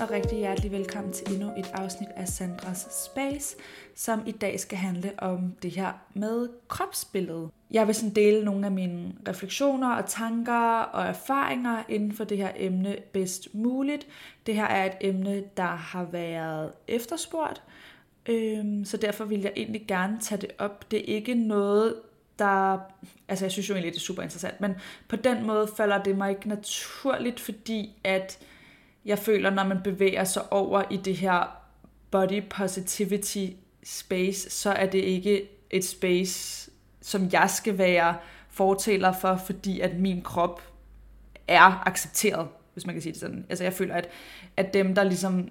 og 0.00 0.10
rigtig 0.10 0.38
hjertelig 0.38 0.72
velkommen 0.72 1.12
til 1.12 1.32
endnu 1.32 1.52
et 1.58 1.70
afsnit 1.74 2.08
af 2.16 2.28
Sandras 2.28 2.88
Space, 3.04 3.56
som 3.94 4.22
i 4.26 4.32
dag 4.32 4.60
skal 4.60 4.78
handle 4.78 5.12
om 5.18 5.54
det 5.62 5.70
her 5.70 5.92
med 6.14 6.48
kropsbilledet. 6.68 7.50
Jeg 7.70 7.86
vil 7.86 7.94
sådan 7.94 8.14
dele 8.14 8.44
nogle 8.44 8.66
af 8.66 8.72
mine 8.72 9.12
refleksioner 9.28 9.94
og 9.94 10.06
tanker 10.06 10.80
og 10.80 11.06
erfaringer 11.06 11.82
inden 11.88 12.12
for 12.12 12.24
det 12.24 12.36
her 12.36 12.50
emne 12.56 12.96
bedst 13.12 13.54
muligt. 13.54 14.06
Det 14.46 14.54
her 14.54 14.64
er 14.64 14.84
et 14.86 14.96
emne, 15.00 15.44
der 15.56 15.62
har 15.62 16.04
været 16.04 16.72
efterspurgt, 16.88 17.62
øhm, 18.26 18.84
så 18.84 18.96
derfor 18.96 19.24
vil 19.24 19.40
jeg 19.40 19.52
egentlig 19.56 19.84
gerne 19.88 20.18
tage 20.20 20.40
det 20.40 20.50
op. 20.58 20.90
Det 20.90 20.98
er 20.98 21.14
ikke 21.14 21.34
noget, 21.34 21.94
der, 22.38 22.78
altså 23.28 23.44
jeg 23.44 23.52
synes 23.52 23.68
jo 23.68 23.74
egentlig, 23.74 23.92
det 23.92 23.98
er 23.98 24.04
super 24.04 24.22
interessant, 24.22 24.60
men 24.60 24.74
på 25.08 25.16
den 25.16 25.46
måde 25.46 25.68
falder 25.76 26.02
det 26.02 26.16
mig 26.16 26.30
ikke 26.30 26.48
naturligt, 26.48 27.40
fordi 27.40 27.96
at 28.04 28.38
jeg 29.04 29.18
føler, 29.18 29.50
når 29.50 29.64
man 29.64 29.82
bevæger 29.84 30.24
sig 30.24 30.52
over 30.52 30.82
i 30.90 30.96
det 30.96 31.16
her 31.16 31.56
body 32.10 32.42
positivity 32.50 33.46
space, 33.84 34.50
så 34.50 34.70
er 34.70 34.86
det 34.86 34.98
ikke 34.98 35.48
et 35.70 35.84
space, 35.84 36.70
som 37.00 37.28
jeg 37.32 37.50
skal 37.50 37.78
være 37.78 38.16
fortæller 38.48 39.12
for, 39.12 39.36
fordi 39.36 39.80
at 39.80 39.98
min 39.98 40.22
krop 40.22 40.62
er 41.48 41.88
accepteret, 41.88 42.48
hvis 42.72 42.86
man 42.86 42.94
kan 42.94 43.02
sige 43.02 43.12
det 43.12 43.20
sådan. 43.20 43.46
Altså 43.48 43.64
jeg 43.64 43.72
føler, 43.72 43.94
at, 43.94 44.08
at 44.56 44.74
dem, 44.74 44.94
der 44.94 45.04
ligesom 45.04 45.48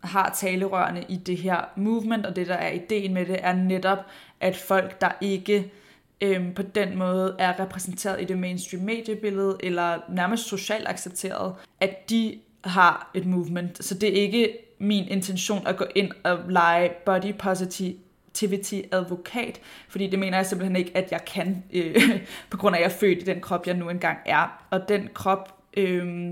har 0.00 0.34
talerørene 0.38 1.04
i 1.08 1.16
det 1.16 1.36
her 1.36 1.60
movement, 1.76 2.26
og 2.26 2.36
det, 2.36 2.46
der 2.46 2.54
er 2.54 2.72
ideen 2.72 3.14
med 3.14 3.26
det, 3.26 3.38
er 3.42 3.52
netop, 3.52 3.98
at 4.40 4.56
folk, 4.56 5.00
der 5.00 5.10
ikke 5.20 5.72
øhm, 6.20 6.54
på 6.54 6.62
den 6.62 6.98
måde 6.98 7.36
er 7.38 7.60
repræsenteret 7.60 8.20
i 8.20 8.24
det 8.24 8.38
mainstream 8.38 8.84
mediebillede, 8.84 9.56
eller 9.60 9.98
nærmest 10.08 10.44
socialt 10.44 10.88
accepteret, 10.88 11.54
at 11.80 12.10
de 12.10 12.38
har 12.64 13.10
et 13.14 13.26
movement. 13.26 13.84
Så 13.84 13.94
det 13.94 14.08
er 14.08 14.22
ikke 14.22 14.58
min 14.78 15.08
intention 15.08 15.66
at 15.66 15.76
gå 15.76 15.84
ind 15.94 16.10
og 16.24 16.38
lege 16.48 16.90
body 17.06 17.34
positivity 17.38 18.74
advokat, 18.92 19.60
fordi 19.88 20.06
det 20.06 20.18
mener 20.18 20.38
jeg 20.38 20.46
simpelthen 20.46 20.76
ikke, 20.76 20.96
at 20.96 21.12
jeg 21.12 21.24
kan, 21.24 21.64
øh, 21.72 22.20
på 22.50 22.56
grund 22.56 22.76
af, 22.76 22.80
at 22.80 22.82
jeg 22.82 22.94
er 22.94 22.98
født 22.98 23.18
i 23.18 23.24
den 23.24 23.40
krop, 23.40 23.66
jeg 23.66 23.74
nu 23.74 23.88
engang 23.88 24.18
er. 24.26 24.66
Og 24.70 24.88
den 24.88 25.08
krop 25.14 25.54
øh, 25.76 26.30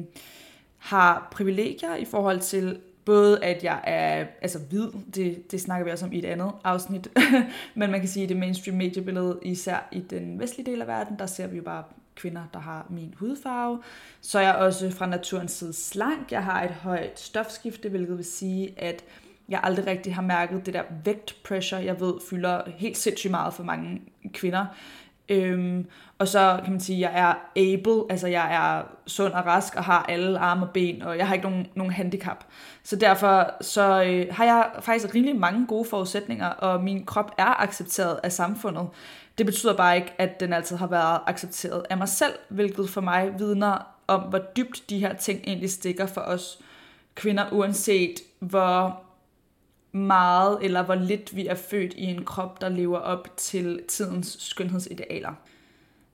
har 0.78 1.28
privilegier 1.30 1.96
i 1.96 2.04
forhold 2.04 2.40
til 2.40 2.78
både 3.04 3.44
at 3.44 3.64
jeg 3.64 3.80
er 3.84 4.26
altså 4.42 4.58
hvid, 4.70 4.88
det, 5.14 5.52
det 5.52 5.60
snakker 5.60 5.84
vi 5.84 5.90
også 5.90 6.06
om 6.06 6.12
i 6.12 6.18
et 6.18 6.24
andet 6.24 6.52
afsnit, 6.64 7.08
men 7.74 7.90
man 7.90 8.00
kan 8.00 8.08
sige, 8.08 8.22
at 8.22 8.28
det 8.28 8.36
mainstream 8.36 8.76
mediebillede, 8.76 9.38
især 9.42 9.88
i 9.92 10.00
den 10.00 10.40
vestlige 10.40 10.70
del 10.70 10.80
af 10.80 10.86
verden, 10.86 11.18
der 11.18 11.26
ser 11.26 11.46
vi 11.46 11.56
jo 11.56 11.62
bare 11.62 11.84
kvinder, 12.18 12.42
der 12.52 12.60
har 12.60 12.86
min 12.90 13.14
hudfarve. 13.16 13.82
Så 14.20 14.38
er 14.38 14.42
jeg 14.42 14.54
også 14.54 14.90
fra 14.90 15.06
naturens 15.06 15.52
side 15.52 15.72
slank. 15.72 16.32
Jeg 16.32 16.44
har 16.44 16.64
et 16.64 16.70
højt 16.70 17.20
stofskifte, 17.20 17.88
hvilket 17.88 18.16
vil 18.16 18.24
sige, 18.24 18.74
at 18.76 19.04
jeg 19.48 19.60
aldrig 19.62 19.86
rigtig 19.86 20.14
har 20.14 20.22
mærket 20.22 20.66
det 20.66 20.74
der 20.74 20.82
vægtpressure, 21.04 21.84
jeg 21.84 22.00
ved 22.00 22.14
fylder 22.30 22.62
helt 22.76 22.96
sindssygt 22.96 23.30
meget 23.30 23.54
for 23.54 23.62
mange 23.62 24.00
kvinder. 24.32 24.66
Øhm, 25.28 25.86
og 26.18 26.28
så 26.28 26.60
kan 26.64 26.72
man 26.72 26.80
sige, 26.80 27.08
at 27.08 27.14
jeg 27.14 27.20
er 27.20 27.34
able, 27.56 28.10
altså 28.10 28.26
jeg 28.26 28.54
er 28.54 28.82
sund 29.06 29.32
og 29.32 29.46
rask 29.46 29.74
og 29.74 29.84
har 29.84 30.02
alle 30.08 30.38
arme 30.38 30.66
og 30.66 30.72
ben, 30.72 31.02
og 31.02 31.18
jeg 31.18 31.26
har 31.26 31.34
ikke 31.34 31.48
nogen, 31.48 31.66
nogen 31.74 31.92
handicap. 31.92 32.44
Så 32.82 32.96
derfor 32.96 33.50
så 33.60 34.04
øh, 34.04 34.26
har 34.30 34.44
jeg 34.44 34.70
faktisk 34.80 35.14
rimelig 35.14 35.36
mange 35.36 35.66
gode 35.66 35.84
forudsætninger, 35.84 36.46
og 36.48 36.84
min 36.84 37.04
krop 37.04 37.34
er 37.38 37.62
accepteret 37.62 38.20
af 38.22 38.32
samfundet. 38.32 38.88
Det 39.38 39.46
betyder 39.46 39.76
bare 39.76 39.96
ikke, 39.96 40.12
at 40.18 40.40
den 40.40 40.52
altid 40.52 40.76
har 40.76 40.86
været 40.86 41.20
accepteret 41.26 41.84
af 41.90 41.98
mig 41.98 42.08
selv, 42.08 42.32
hvilket 42.48 42.90
for 42.90 43.00
mig 43.00 43.38
vidner 43.38 43.94
om, 44.06 44.20
hvor 44.20 44.38
dybt 44.38 44.90
de 44.90 44.98
her 44.98 45.14
ting 45.14 45.40
egentlig 45.46 45.70
stikker 45.70 46.06
for 46.06 46.20
os 46.20 46.58
kvinder, 47.14 47.52
uanset 47.52 48.20
hvor 48.38 49.02
meget 49.92 50.58
eller 50.62 50.82
hvor 50.82 50.94
lidt 50.94 51.36
vi 51.36 51.46
er 51.46 51.54
født 51.54 51.94
i 51.94 52.04
en 52.04 52.24
krop, 52.24 52.60
der 52.60 52.68
lever 52.68 52.98
op 52.98 53.28
til 53.36 53.80
tidens 53.88 54.36
skønhedsidealer. 54.40 55.32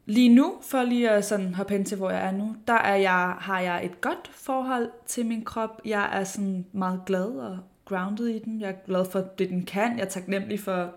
Lige 0.07 0.35
nu, 0.35 0.55
for 0.63 0.83
lige 0.83 1.11
at 1.11 1.25
sådan 1.25 1.55
hoppe 1.55 1.73
hen 1.73 1.85
til, 1.85 1.97
hvor 1.97 2.11
jeg 2.11 2.27
er 2.27 2.31
nu, 2.31 2.57
der 2.67 2.75
er 2.75 2.97
jeg, 2.97 3.35
har 3.39 3.61
jeg 3.61 3.85
et 3.85 4.01
godt 4.01 4.31
forhold 4.33 4.91
til 5.07 5.27
min 5.27 5.45
krop. 5.45 5.81
Jeg 5.85 6.11
er 6.13 6.25
sådan 6.25 6.67
meget 6.73 7.01
glad 7.07 7.27
og 7.27 7.59
grounded 7.85 8.27
i 8.27 8.39
den. 8.39 8.61
Jeg 8.61 8.69
er 8.69 8.87
glad 8.87 9.05
for 9.11 9.21
det, 9.21 9.49
den 9.49 9.65
kan. 9.65 9.99
Jeg 9.99 10.05
er 10.05 10.09
taknemmelig 10.09 10.61
for 10.61 10.95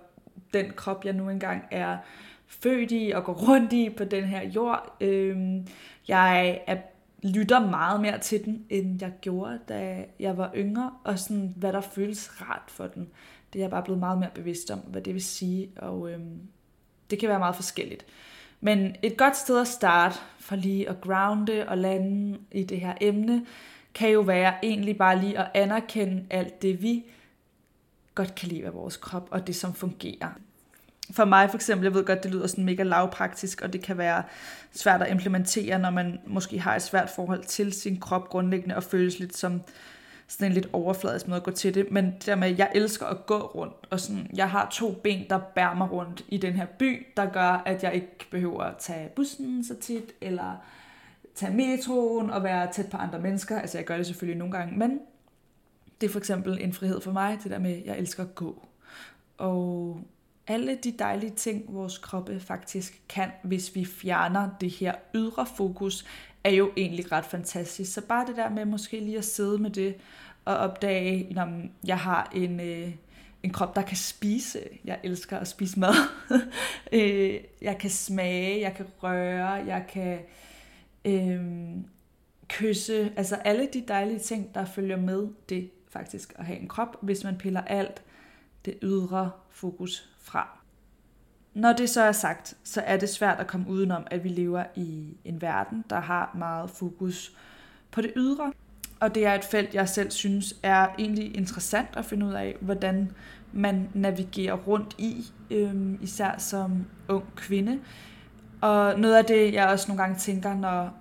den 0.53 0.71
krop, 0.75 1.05
jeg 1.05 1.13
nu 1.13 1.29
engang 1.29 1.63
er 1.71 1.97
født 2.47 2.91
i 2.91 3.11
og 3.15 3.23
går 3.23 3.33
rundt 3.33 3.73
i 3.73 3.89
på 3.89 4.03
den 4.03 4.23
her 4.23 4.49
jord. 4.49 4.95
Øh, 5.01 5.61
jeg 6.07 6.61
er, 6.67 6.77
lytter 7.23 7.59
meget 7.59 8.01
mere 8.01 8.19
til 8.19 8.45
den, 8.45 8.65
end 8.69 8.97
jeg 9.01 9.11
gjorde, 9.21 9.59
da 9.69 10.05
jeg 10.19 10.37
var 10.37 10.51
yngre, 10.55 10.91
og 11.03 11.19
sådan, 11.19 11.53
hvad 11.57 11.73
der 11.73 11.81
føles 11.81 12.41
rart 12.41 12.63
for 12.67 12.87
den. 12.87 13.09
Det 13.53 13.59
er 13.59 13.63
jeg 13.63 13.69
bare 13.69 13.83
blevet 13.83 13.99
meget 13.99 14.19
mere 14.19 14.29
bevidst 14.35 14.71
om, 14.71 14.79
hvad 14.79 15.01
det 15.01 15.13
vil 15.13 15.23
sige, 15.23 15.69
og 15.77 16.11
øhm, 16.11 16.39
det 17.09 17.19
kan 17.19 17.29
være 17.29 17.39
meget 17.39 17.55
forskelligt. 17.55 18.05
Men 18.61 18.95
et 19.01 19.17
godt 19.17 19.37
sted 19.37 19.61
at 19.61 19.67
starte 19.67 20.15
for 20.39 20.55
lige 20.55 20.89
at 20.89 21.01
grounde 21.01 21.65
og 21.67 21.77
lande 21.77 22.37
i 22.51 22.63
det 22.63 22.79
her 22.79 22.93
emne, 23.01 23.45
kan 23.93 24.09
jo 24.09 24.21
være 24.21 24.53
egentlig 24.63 24.97
bare 24.97 25.19
lige 25.19 25.39
at 25.39 25.51
anerkende 25.53 26.25
alt 26.29 26.61
det, 26.61 26.81
vi 26.81 27.05
godt 28.17 28.35
kan 28.35 28.49
lide 28.49 28.65
af 28.65 28.73
vores 28.73 28.97
krop, 28.97 29.27
og 29.31 29.47
det 29.47 29.55
som 29.55 29.73
fungerer. 29.73 30.29
For 31.11 31.25
mig 31.25 31.49
for 31.49 31.57
eksempel, 31.57 31.85
jeg 31.85 31.93
ved 31.93 32.05
godt, 32.05 32.23
det 32.23 32.31
lyder 32.31 32.47
sådan 32.47 32.63
mega 32.63 32.83
lavpraktisk, 32.83 33.61
og 33.61 33.73
det 33.73 33.81
kan 33.81 33.97
være 33.97 34.23
svært 34.71 35.01
at 35.01 35.11
implementere, 35.11 35.79
når 35.79 35.89
man 35.89 36.19
måske 36.27 36.59
har 36.59 36.75
et 36.75 36.81
svært 36.81 37.09
forhold 37.09 37.43
til 37.43 37.73
sin 37.73 37.99
krop 37.99 38.29
grundlæggende, 38.29 38.75
og 38.75 38.83
føles 38.83 39.19
lidt 39.19 39.37
som 39.37 39.61
sådan 40.27 40.47
en 40.47 40.53
lidt 40.53 40.69
overfladisk 40.73 41.27
måde 41.27 41.37
at 41.37 41.43
gå 41.43 41.51
til 41.51 41.73
det, 41.73 41.91
men 41.91 42.05
det 42.05 42.25
der 42.25 42.35
med, 42.35 42.47
at 42.47 42.59
jeg 42.59 42.71
elsker 42.75 43.05
at 43.05 43.25
gå 43.25 43.37
rundt, 43.37 43.73
og 43.89 43.99
sådan, 43.99 44.29
jeg 44.35 44.49
har 44.49 44.69
to 44.71 44.91
ben, 44.91 45.25
der 45.29 45.39
bærer 45.55 45.75
mig 45.75 45.91
rundt 45.91 46.25
i 46.27 46.37
den 46.37 46.53
her 46.53 46.65
by, 46.65 47.05
der 47.17 47.25
gør, 47.25 47.63
at 47.65 47.83
jeg 47.83 47.93
ikke 47.93 48.27
behøver 48.31 48.63
at 48.63 48.77
tage 48.79 49.09
bussen 49.15 49.65
så 49.65 49.75
tit, 49.75 50.11
eller 50.21 50.55
tage 51.35 51.53
metroen 51.53 52.29
og 52.29 52.43
være 52.43 52.71
tæt 52.73 52.89
på 52.91 52.97
andre 52.97 53.19
mennesker. 53.19 53.59
Altså 53.59 53.77
jeg 53.77 53.85
gør 53.85 53.97
det 53.97 54.05
selvfølgelig 54.05 54.39
nogle 54.39 54.57
gange, 54.57 54.77
men 54.77 54.99
det 56.01 56.07
er 56.07 56.11
for 56.11 56.19
eksempel 56.19 56.57
en 56.61 56.73
frihed 56.73 57.01
for 57.01 57.11
mig, 57.11 57.39
det 57.43 57.51
der 57.51 57.59
med, 57.59 57.71
at 57.71 57.85
jeg 57.85 57.97
elsker 57.97 58.23
at 58.23 58.35
gå. 58.35 58.67
Og 59.37 60.01
alle 60.47 60.77
de 60.83 60.91
dejlige 60.91 61.35
ting, 61.35 61.63
vores 61.67 61.97
kroppe 61.97 62.39
faktisk 62.39 63.01
kan, 63.09 63.31
hvis 63.43 63.75
vi 63.75 63.85
fjerner 63.85 64.49
det 64.61 64.69
her 64.69 64.95
ydre 65.15 65.45
fokus, 65.57 66.05
er 66.43 66.49
jo 66.49 66.71
egentlig 66.77 67.11
ret 67.11 67.25
fantastisk. 67.25 67.93
Så 67.93 68.01
bare 68.01 68.27
det 68.27 68.35
der 68.35 68.49
med 68.49 68.65
måske 68.65 68.99
lige 68.99 69.17
at 69.17 69.25
sidde 69.25 69.57
med 69.57 69.69
det 69.69 69.95
og 70.45 70.57
opdage, 70.57 71.39
at 71.39 71.47
jeg 71.87 71.99
har 71.99 72.31
en, 72.35 72.59
øh, 72.59 72.91
en 73.43 73.49
krop, 73.49 73.75
der 73.75 73.81
kan 73.81 73.97
spise. 73.97 74.59
Jeg 74.85 74.99
elsker 75.03 75.37
at 75.37 75.47
spise 75.47 75.79
mad. 75.79 75.93
øh, 76.91 77.39
jeg 77.61 77.77
kan 77.77 77.89
smage, 77.89 78.61
jeg 78.61 78.73
kan 78.75 78.85
røre, 79.03 79.47
jeg 79.47 79.85
kan 79.89 80.19
øh, 81.05 81.41
kysse. 82.47 83.13
Altså 83.15 83.35
alle 83.35 83.67
de 83.73 83.83
dejlige 83.87 84.19
ting, 84.19 84.55
der 84.55 84.65
følger 84.65 84.97
med 84.97 85.27
det 85.49 85.71
faktisk 85.89 86.33
at 86.35 86.45
have 86.45 86.59
en 86.59 86.67
krop, 86.67 86.97
hvis 87.01 87.23
man 87.23 87.37
piller 87.37 87.61
alt 87.61 88.01
det 88.65 88.77
ydre 88.81 89.31
fokus 89.49 90.09
fra. 90.19 90.57
Når 91.53 91.73
det 91.73 91.89
så 91.89 92.01
er 92.01 92.11
sagt, 92.11 92.57
så 92.63 92.81
er 92.81 92.97
det 92.97 93.09
svært 93.09 93.39
at 93.39 93.47
komme 93.47 93.69
udenom, 93.69 94.07
at 94.11 94.23
vi 94.23 94.29
lever 94.29 94.63
i 94.75 95.17
en 95.25 95.41
verden, 95.41 95.83
der 95.89 95.99
har 95.99 96.31
meget 96.37 96.69
fokus 96.69 97.35
på 97.91 98.01
det 98.01 98.11
ydre. 98.15 98.53
Og 98.99 99.15
det 99.15 99.25
er 99.25 99.33
et 99.33 99.45
felt, 99.45 99.73
jeg 99.73 99.89
selv 99.89 100.11
synes 100.11 100.55
er 100.63 100.87
egentlig 100.99 101.37
interessant 101.37 101.87
at 101.97 102.05
finde 102.05 102.25
ud 102.25 102.33
af, 102.33 102.55
hvordan 102.61 103.11
man 103.53 103.89
navigerer 103.93 104.53
rundt 104.53 104.95
i, 104.97 105.25
øhm, 105.51 105.99
især 106.01 106.37
som 106.37 106.85
ung 107.07 107.35
kvinde. 107.35 107.79
Og 108.61 108.99
noget 108.99 109.15
af 109.15 109.25
det, 109.25 109.53
jeg 109.53 109.67
også 109.67 109.87
nogle 109.87 110.03
gange 110.03 110.19
tænker, 110.19 110.53
når, 110.53 110.93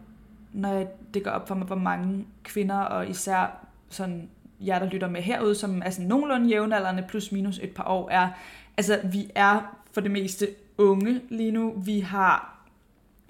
når 0.52 0.96
det 1.14 1.24
går 1.24 1.30
op 1.30 1.48
for 1.48 1.54
mig, 1.54 1.66
hvor 1.66 1.76
mange 1.76 2.26
kvinder, 2.42 2.78
og 2.78 3.08
især 3.08 3.66
sådan 3.88 4.28
jer, 4.60 4.78
der 4.78 4.86
lytter 4.86 5.08
med 5.08 5.22
herude, 5.22 5.54
som 5.54 5.82
er 5.84 5.90
sådan 5.90 6.06
nogenlunde 6.06 6.48
jævnaldrende, 6.48 7.04
plus 7.08 7.32
minus 7.32 7.58
et 7.58 7.70
par 7.70 7.84
år, 7.84 8.10
er, 8.10 8.28
altså 8.76 9.00
vi 9.12 9.30
er 9.34 9.76
for 9.92 10.00
det 10.00 10.10
meste 10.10 10.48
unge 10.78 11.20
lige 11.28 11.50
nu. 11.50 11.74
Vi 11.76 12.00
har 12.00 12.56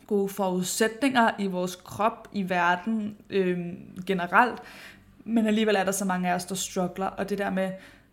gode 0.07 0.29
forudsætninger 0.29 1.31
i 1.39 1.47
vores 1.47 1.77
krop, 1.77 2.29
i 2.33 2.49
verden 2.49 3.17
øh, 3.31 3.59
generelt, 4.07 4.63
men 5.25 5.47
alligevel 5.47 5.77
er 5.77 5.85
der 5.85 5.93
så 5.93 6.05
mange 6.05 6.31
af 6.31 6.35
os, 6.35 6.45
der 6.45 6.55
struggler, 6.55 7.07
og 7.07 7.31
det 7.31 7.39
der 7.39 7.51
med, 7.51 7.71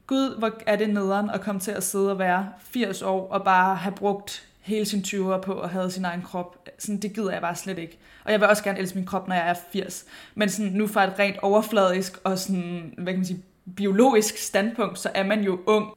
gud, 0.07 0.38
hvor 0.38 0.51
er 0.65 0.75
det 0.75 0.89
nederen 0.89 1.30
at 1.30 1.42
komme 1.42 1.62
til 1.62 1.71
at 1.71 1.83
sidde 1.83 2.12
og 2.12 2.19
være 2.19 2.50
80 2.60 3.01
år, 3.01 3.27
og 3.27 3.44
bare 3.44 3.75
have 3.75 3.95
brugt 3.95 4.52
hele 4.63 4.86
sin 4.86 5.00
20'er 5.07 5.42
på 5.42 5.60
at 5.60 5.69
have 5.69 5.92
sin 5.92 6.06
egen 6.06 6.21
krop. 6.21 6.69
Sådan, 6.80 7.00
det 7.00 7.13
gider 7.13 7.31
jeg 7.31 7.42
bare 7.42 7.56
slet 7.56 7.77
ikke. 7.77 7.98
Og 8.25 8.31
jeg 8.31 8.39
vil 8.39 8.50
også 8.50 8.63
gerne 8.63 8.80
elske 8.80 8.98
min 8.98 9.06
krop, 9.06 9.27
når 9.27 9.36
jeg 9.36 9.50
er 9.50 9.56
80. 9.71 10.06
Men 10.36 10.50
sådan, 10.50 10.71
nu 10.71 10.88
fra 10.88 11.04
et 11.04 11.19
rent 11.19 11.38
overfladisk 11.38 12.18
og 12.24 12.38
sådan, 12.39 12.94
hvad 12.98 13.13
kan 13.13 13.19
man 13.19 13.25
sige, 13.25 13.44
biologisk 13.75 14.38
standpunkt, 14.38 15.00
så 15.00 15.10
er 15.13 15.24
man 15.24 15.44
jo 15.44 15.60
ung 15.65 15.94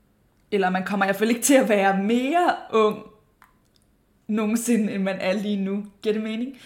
eller 0.52 0.70
man 0.70 0.84
kommer 0.84 1.06
i 1.06 1.08
hvert 1.08 1.16
fald 1.16 1.30
ikke 1.30 1.42
til 1.42 1.54
at 1.54 1.68
være 1.68 2.02
mere 2.02 2.54
ung 2.72 2.98
nogensinde, 4.28 4.92
end 4.92 5.02
man 5.02 5.20
er 5.20 5.32
lige 5.32 5.56
nu. 5.56 5.86
Giver 6.02 6.12
det 6.12 6.22
mening? 6.22 6.56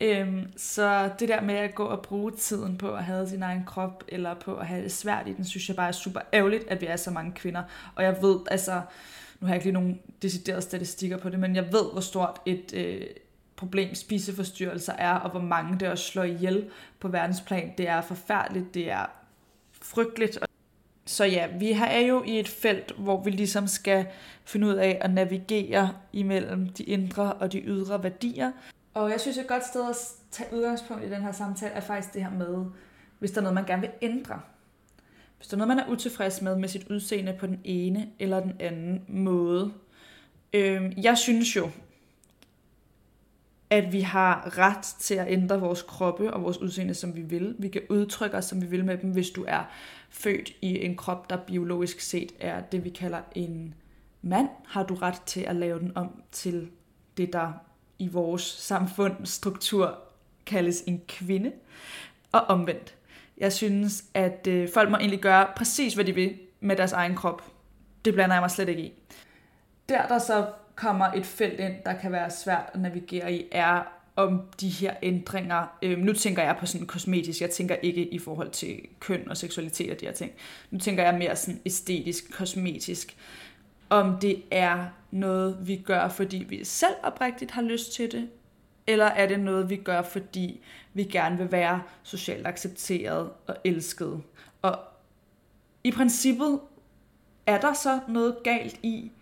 Øhm, 0.00 0.52
så 0.56 1.10
det 1.18 1.28
der 1.28 1.40
med 1.40 1.54
at 1.54 1.74
gå 1.74 1.84
og 1.84 2.02
bruge 2.02 2.32
tiden 2.32 2.78
på 2.78 2.94
at 2.94 3.04
have 3.04 3.28
sin 3.28 3.42
egen 3.42 3.64
krop, 3.64 4.04
eller 4.08 4.34
på 4.34 4.56
at 4.56 4.66
have 4.66 4.82
det 4.82 4.92
svært 4.92 5.28
i 5.28 5.32
den, 5.32 5.44
synes 5.44 5.68
jeg 5.68 5.76
bare 5.76 5.88
er 5.88 5.92
super 5.92 6.20
ærgerligt, 6.32 6.64
at 6.68 6.80
vi 6.80 6.86
er 6.86 6.96
så 6.96 7.10
mange 7.10 7.32
kvinder. 7.32 7.62
Og 7.94 8.04
jeg 8.04 8.16
ved, 8.22 8.38
altså, 8.50 8.80
nu 9.40 9.46
har 9.46 9.54
jeg 9.54 9.56
ikke 9.56 9.66
lige 9.66 9.72
nogen 9.72 10.00
deciderede 10.22 10.62
statistikker 10.62 11.16
på 11.16 11.28
det, 11.28 11.38
men 11.38 11.56
jeg 11.56 11.72
ved, 11.72 11.92
hvor 11.92 12.00
stort 12.00 12.40
et 12.46 12.74
øh, 12.74 13.06
problem 13.56 13.94
spiseforstyrrelser 13.94 14.92
er, 14.92 15.14
og 15.14 15.30
hvor 15.30 15.40
mange 15.40 15.78
det 15.80 15.88
også 15.88 16.04
slår 16.04 16.22
ihjel 16.22 16.70
på 17.00 17.08
verdensplan. 17.08 17.72
Det 17.78 17.88
er 17.88 18.00
forfærdeligt, 18.00 18.74
det 18.74 18.90
er 18.90 19.06
frygteligt. 19.82 20.38
Så 21.06 21.24
ja, 21.24 21.46
vi 21.58 21.70
er 21.70 22.00
jo 22.00 22.22
i 22.26 22.38
et 22.38 22.48
felt, 22.48 22.92
hvor 22.98 23.22
vi 23.22 23.30
ligesom 23.30 23.66
skal 23.66 24.06
finde 24.44 24.66
ud 24.66 24.74
af 24.74 24.98
at 25.00 25.14
navigere 25.14 25.90
imellem 26.12 26.68
de 26.68 26.82
indre 26.82 27.32
og 27.32 27.52
de 27.52 27.60
ydre 27.60 28.02
værdier. 28.02 28.52
Og 28.94 29.10
jeg 29.10 29.20
synes, 29.20 29.38
et 29.38 29.46
godt 29.46 29.66
sted 29.66 29.90
at 29.90 29.96
tage 30.30 30.54
udgangspunkt 30.54 31.04
i 31.04 31.10
den 31.10 31.22
her 31.22 31.32
samtale 31.32 31.72
er 31.72 31.80
faktisk 31.80 32.14
det 32.14 32.22
her 32.22 32.30
med, 32.30 32.64
hvis 33.18 33.30
der 33.30 33.38
er 33.38 33.42
noget, 33.42 33.54
man 33.54 33.64
gerne 33.64 33.80
vil 33.80 33.90
ændre. 34.02 34.40
Hvis 35.38 35.48
der 35.48 35.54
er 35.54 35.58
noget, 35.58 35.76
man 35.76 35.78
er 35.78 35.88
utilfreds 35.88 36.42
med 36.42 36.56
med 36.56 36.68
sit 36.68 36.88
udseende 36.88 37.36
på 37.40 37.46
den 37.46 37.60
ene 37.64 38.08
eller 38.18 38.40
den 38.40 38.52
anden 38.60 39.04
måde. 39.08 39.72
Øh, 40.52 41.04
jeg 41.04 41.18
synes 41.18 41.56
jo, 41.56 41.70
at 43.70 43.92
vi 43.92 44.00
har 44.00 44.58
ret 44.58 44.84
til 45.00 45.14
at 45.14 45.26
ændre 45.28 45.60
vores 45.60 45.82
kroppe 45.82 46.34
og 46.34 46.42
vores 46.42 46.58
udseende, 46.58 46.94
som 46.94 47.16
vi 47.16 47.20
vil. 47.20 47.56
Vi 47.58 47.68
kan 47.68 47.82
udtrykke 47.88 48.36
os, 48.36 48.44
som 48.44 48.62
vi 48.62 48.66
vil 48.66 48.84
med 48.84 48.98
dem, 48.98 49.10
hvis 49.10 49.30
du 49.30 49.44
er 49.48 49.64
født 50.10 50.52
i 50.62 50.84
en 50.84 50.96
krop, 50.96 51.30
der 51.30 51.36
biologisk 51.36 52.00
set 52.00 52.32
er 52.40 52.60
det, 52.60 52.84
vi 52.84 52.90
kalder 52.90 53.20
en 53.34 53.74
mand, 54.22 54.48
har 54.66 54.82
du 54.82 54.94
ret 54.94 55.22
til 55.26 55.40
at 55.40 55.56
lave 55.56 55.78
den 55.78 55.92
om 55.94 56.22
til 56.32 56.70
det, 57.16 57.32
der 57.32 57.52
i 57.98 58.08
vores 58.08 58.42
samfundsstruktur 58.42 59.98
kaldes 60.46 60.82
en 60.86 61.02
kvinde, 61.08 61.52
og 62.32 62.40
omvendt. 62.40 62.97
Jeg 63.40 63.52
synes, 63.52 64.04
at 64.14 64.46
øh, 64.46 64.68
folk 64.74 64.90
må 64.90 64.96
egentlig 64.96 65.20
gøre 65.20 65.46
præcis, 65.56 65.94
hvad 65.94 66.04
de 66.04 66.14
vil 66.14 66.38
med 66.60 66.76
deres 66.76 66.92
egen 66.92 67.14
krop. 67.14 67.42
Det 68.04 68.14
blander 68.14 68.34
jeg 68.34 68.42
mig 68.42 68.50
slet 68.50 68.68
ikke 68.68 68.82
i. 68.82 68.92
Der, 69.88 70.06
der 70.06 70.18
så 70.18 70.46
kommer 70.74 71.06
et 71.12 71.26
felt 71.26 71.60
ind, 71.60 71.74
der 71.84 71.92
kan 71.94 72.12
være 72.12 72.30
svært 72.30 72.70
at 72.74 72.80
navigere 72.80 73.32
i, 73.32 73.48
er 73.52 73.82
om 74.16 74.42
de 74.60 74.68
her 74.68 74.94
ændringer. 75.02 75.78
Øhm, 75.82 76.00
nu 76.00 76.12
tænker 76.12 76.42
jeg 76.42 76.56
på 76.60 76.66
sådan 76.66 76.86
kosmetisk, 76.86 77.40
jeg 77.40 77.50
tænker 77.50 77.74
ikke 77.74 78.08
i 78.08 78.18
forhold 78.18 78.50
til 78.50 78.80
køn 79.00 79.28
og 79.28 79.36
seksualitet 79.36 79.90
og 79.90 80.00
de 80.00 80.06
her 80.06 80.12
ting. 80.12 80.32
Nu 80.70 80.78
tænker 80.78 81.02
jeg 81.02 81.14
mere 81.14 81.36
sådan 81.36 81.60
æstetisk, 81.66 82.32
kosmetisk. 82.32 83.16
Om 83.90 84.18
det 84.20 84.42
er 84.50 84.86
noget, 85.10 85.58
vi 85.60 85.76
gør, 85.76 86.08
fordi 86.08 86.36
vi 86.48 86.64
selv 86.64 86.94
oprigtigt 87.02 87.50
har 87.50 87.62
lyst 87.62 87.92
til 87.92 88.12
det, 88.12 88.28
eller 88.88 89.06
er 89.06 89.26
det 89.26 89.40
noget, 89.40 89.70
vi 89.70 89.76
gør, 89.76 90.02
fordi 90.02 90.60
vi 90.94 91.04
gerne 91.04 91.38
vil 91.38 91.52
være 91.52 91.82
socialt 92.02 92.46
accepteret 92.46 93.30
og 93.46 93.56
elsket. 93.64 94.22
Og 94.62 94.78
i 95.84 95.90
princippet 95.90 96.60
er 97.46 97.60
der 97.60 97.72
så 97.72 98.00
noget 98.08 98.36
galt 98.44 98.80
i 98.82 99.12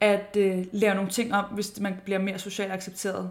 at 0.00 0.36
øh, 0.38 0.66
lære 0.72 0.94
nogle 0.94 1.10
ting 1.10 1.34
om, 1.34 1.44
hvis 1.44 1.80
man 1.80 1.94
bliver 2.04 2.18
mere 2.18 2.38
socialt 2.38 2.72
accepteret. 2.72 3.30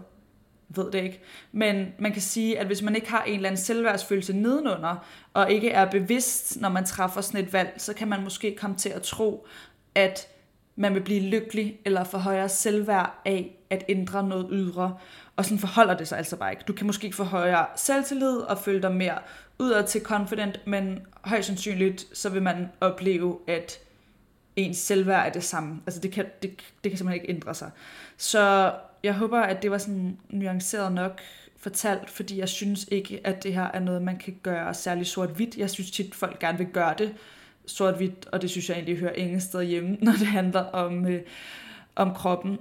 Jeg 0.70 0.84
ved 0.84 0.92
det 0.92 1.04
ikke. 1.04 1.20
Men 1.52 1.86
man 1.98 2.12
kan 2.12 2.22
sige, 2.22 2.58
at 2.58 2.66
hvis 2.66 2.82
man 2.82 2.96
ikke 2.96 3.10
har 3.10 3.22
en 3.22 3.34
eller 3.34 3.48
anden 3.48 3.62
selvværdsfølelse 3.62 4.32
nedenunder, 4.32 5.06
og 5.32 5.50
ikke 5.50 5.70
er 5.70 5.90
bevidst, 5.90 6.60
når 6.60 6.68
man 6.68 6.84
træffer 6.84 7.20
sådan 7.20 7.44
et 7.44 7.52
valg, 7.52 7.74
så 7.76 7.94
kan 7.94 8.08
man 8.08 8.22
måske 8.22 8.56
komme 8.56 8.76
til 8.76 8.88
at 8.88 9.02
tro, 9.02 9.46
at 9.94 10.28
man 10.76 10.94
vil 10.94 11.00
blive 11.00 11.20
lykkelig 11.20 11.80
eller 11.84 12.04
få 12.04 12.18
højere 12.18 12.48
selvværd 12.48 13.20
af 13.24 13.56
at 13.72 13.84
ændre 13.88 14.28
noget 14.28 14.48
ydre. 14.52 14.96
Og 15.36 15.44
sådan 15.44 15.58
forholder 15.58 15.96
det 15.96 16.08
sig 16.08 16.18
altså 16.18 16.36
bare 16.36 16.50
ikke. 16.50 16.64
Du 16.68 16.72
kan 16.72 16.86
måske 16.86 17.12
få 17.12 17.24
højere 17.24 17.66
selvtillid 17.76 18.36
og 18.36 18.58
føle 18.58 18.82
dig 18.82 18.94
mere 18.94 19.18
udad 19.58 19.86
til 19.86 20.02
confident, 20.02 20.60
men 20.66 21.00
højst 21.24 21.46
sandsynligt 21.46 22.06
så 22.12 22.28
vil 22.28 22.42
man 22.42 22.68
opleve, 22.80 23.38
at 23.46 23.78
ens 24.56 24.76
selvværd 24.76 25.26
er 25.26 25.32
det 25.32 25.44
samme. 25.44 25.80
Altså 25.86 26.00
det 26.00 26.12
kan, 26.12 26.24
det, 26.42 26.50
det 26.84 26.90
kan 26.90 26.98
simpelthen 26.98 27.22
ikke 27.22 27.34
ændre 27.34 27.54
sig. 27.54 27.70
Så 28.16 28.74
jeg 29.02 29.14
håber, 29.14 29.40
at 29.40 29.62
det 29.62 29.70
var 29.70 29.78
sådan 29.78 30.18
nuanceret 30.30 30.92
nok 30.92 31.20
fortalt, 31.56 32.10
fordi 32.10 32.38
jeg 32.38 32.48
synes 32.48 32.86
ikke, 32.90 33.20
at 33.24 33.42
det 33.42 33.54
her 33.54 33.66
er 33.74 33.80
noget, 33.80 34.02
man 34.02 34.16
kan 34.16 34.36
gøre 34.42 34.74
særlig 34.74 35.06
sort-hvidt. 35.06 35.56
Jeg 35.56 35.70
synes 35.70 35.90
tit, 35.90 36.14
folk 36.14 36.38
gerne 36.38 36.58
vil 36.58 36.66
gøre 36.66 36.94
det 36.98 37.14
sort-hvidt, 37.66 38.28
og 38.32 38.42
det 38.42 38.50
synes 38.50 38.68
jeg 38.68 38.74
egentlig 38.74 38.98
hører 38.98 39.12
ingen 39.12 39.40
sted 39.40 39.64
hjemme, 39.64 39.96
når 40.02 40.12
det 40.12 40.26
handler 40.26 40.60
om, 40.60 41.06
øh, 41.06 41.22
om 41.96 42.14
kroppen. 42.14 42.58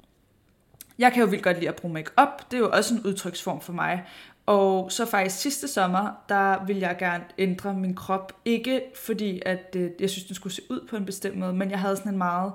Jeg 1.01 1.13
kan 1.13 1.21
jo 1.21 1.27
vildt 1.27 1.44
godt 1.44 1.57
lide 1.57 1.69
at 1.69 1.75
bruge 1.75 1.94
makeup. 1.94 2.51
Det 2.51 2.57
er 2.57 2.62
jo 2.62 2.69
også 2.69 2.94
en 2.94 3.01
udtryksform 3.01 3.62
for 3.62 3.74
mig. 3.74 4.03
Og 4.45 4.92
så 4.92 5.06
faktisk 5.06 5.38
sidste 5.38 5.68
sommer, 5.68 6.09
der 6.30 6.65
ville 6.65 6.81
jeg 6.81 6.98
gerne 6.98 7.24
ændre 7.38 7.74
min 7.74 7.95
krop. 7.95 8.33
Ikke 8.45 8.81
fordi, 8.95 9.42
at 9.45 9.75
øh, 9.75 9.92
jeg 10.00 10.09
synes, 10.09 10.25
den 10.25 10.36
skulle 10.36 10.53
se 10.53 10.62
ud 10.69 10.88
på 10.89 10.95
en 10.95 11.06
bestemt 11.06 11.38
måde, 11.38 11.53
men 11.53 11.71
jeg 11.71 11.80
havde 11.80 11.98
sådan 11.98 12.12
en 12.12 12.18
meget... 12.18 12.51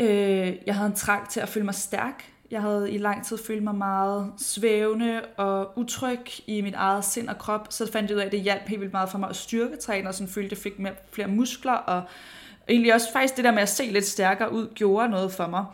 Øh, 0.00 0.56
jeg 0.66 0.74
havde 0.74 0.86
en 0.86 0.96
trang 0.96 1.28
til 1.28 1.40
at 1.40 1.48
føle 1.48 1.64
mig 1.64 1.74
stærk. 1.74 2.24
Jeg 2.50 2.62
havde 2.62 2.92
i 2.92 2.98
lang 2.98 3.26
tid 3.26 3.38
følt 3.38 3.62
mig 3.62 3.74
meget 3.74 4.32
svævende 4.38 5.20
og 5.36 5.78
utryg 5.78 6.26
i 6.46 6.60
mit 6.60 6.74
eget 6.74 7.04
sind 7.04 7.28
og 7.28 7.38
krop. 7.38 7.66
Så 7.70 7.92
fandt 7.92 8.10
jeg 8.10 8.16
ud 8.16 8.20
af, 8.20 8.26
at 8.26 8.32
det 8.32 8.40
hjalp 8.40 8.68
helt 8.68 8.80
vildt 8.80 8.92
meget 8.92 9.10
for 9.10 9.18
mig 9.18 9.30
at 9.30 9.36
styrketræne, 9.36 10.08
og 10.08 10.14
sådan 10.14 10.28
følte, 10.28 10.46
at 10.46 10.50
jeg 10.50 10.58
fik 10.58 10.78
mere, 10.78 10.94
flere 11.12 11.28
muskler. 11.28 11.72
Og 11.72 12.02
egentlig 12.68 12.94
også 12.94 13.12
faktisk 13.12 13.36
det 13.36 13.44
der 13.44 13.52
med 13.52 13.62
at 13.62 13.68
se 13.68 13.84
lidt 13.84 14.06
stærkere 14.06 14.52
ud, 14.52 14.68
gjorde 14.74 15.08
noget 15.08 15.32
for 15.32 15.46
mig. 15.46 15.64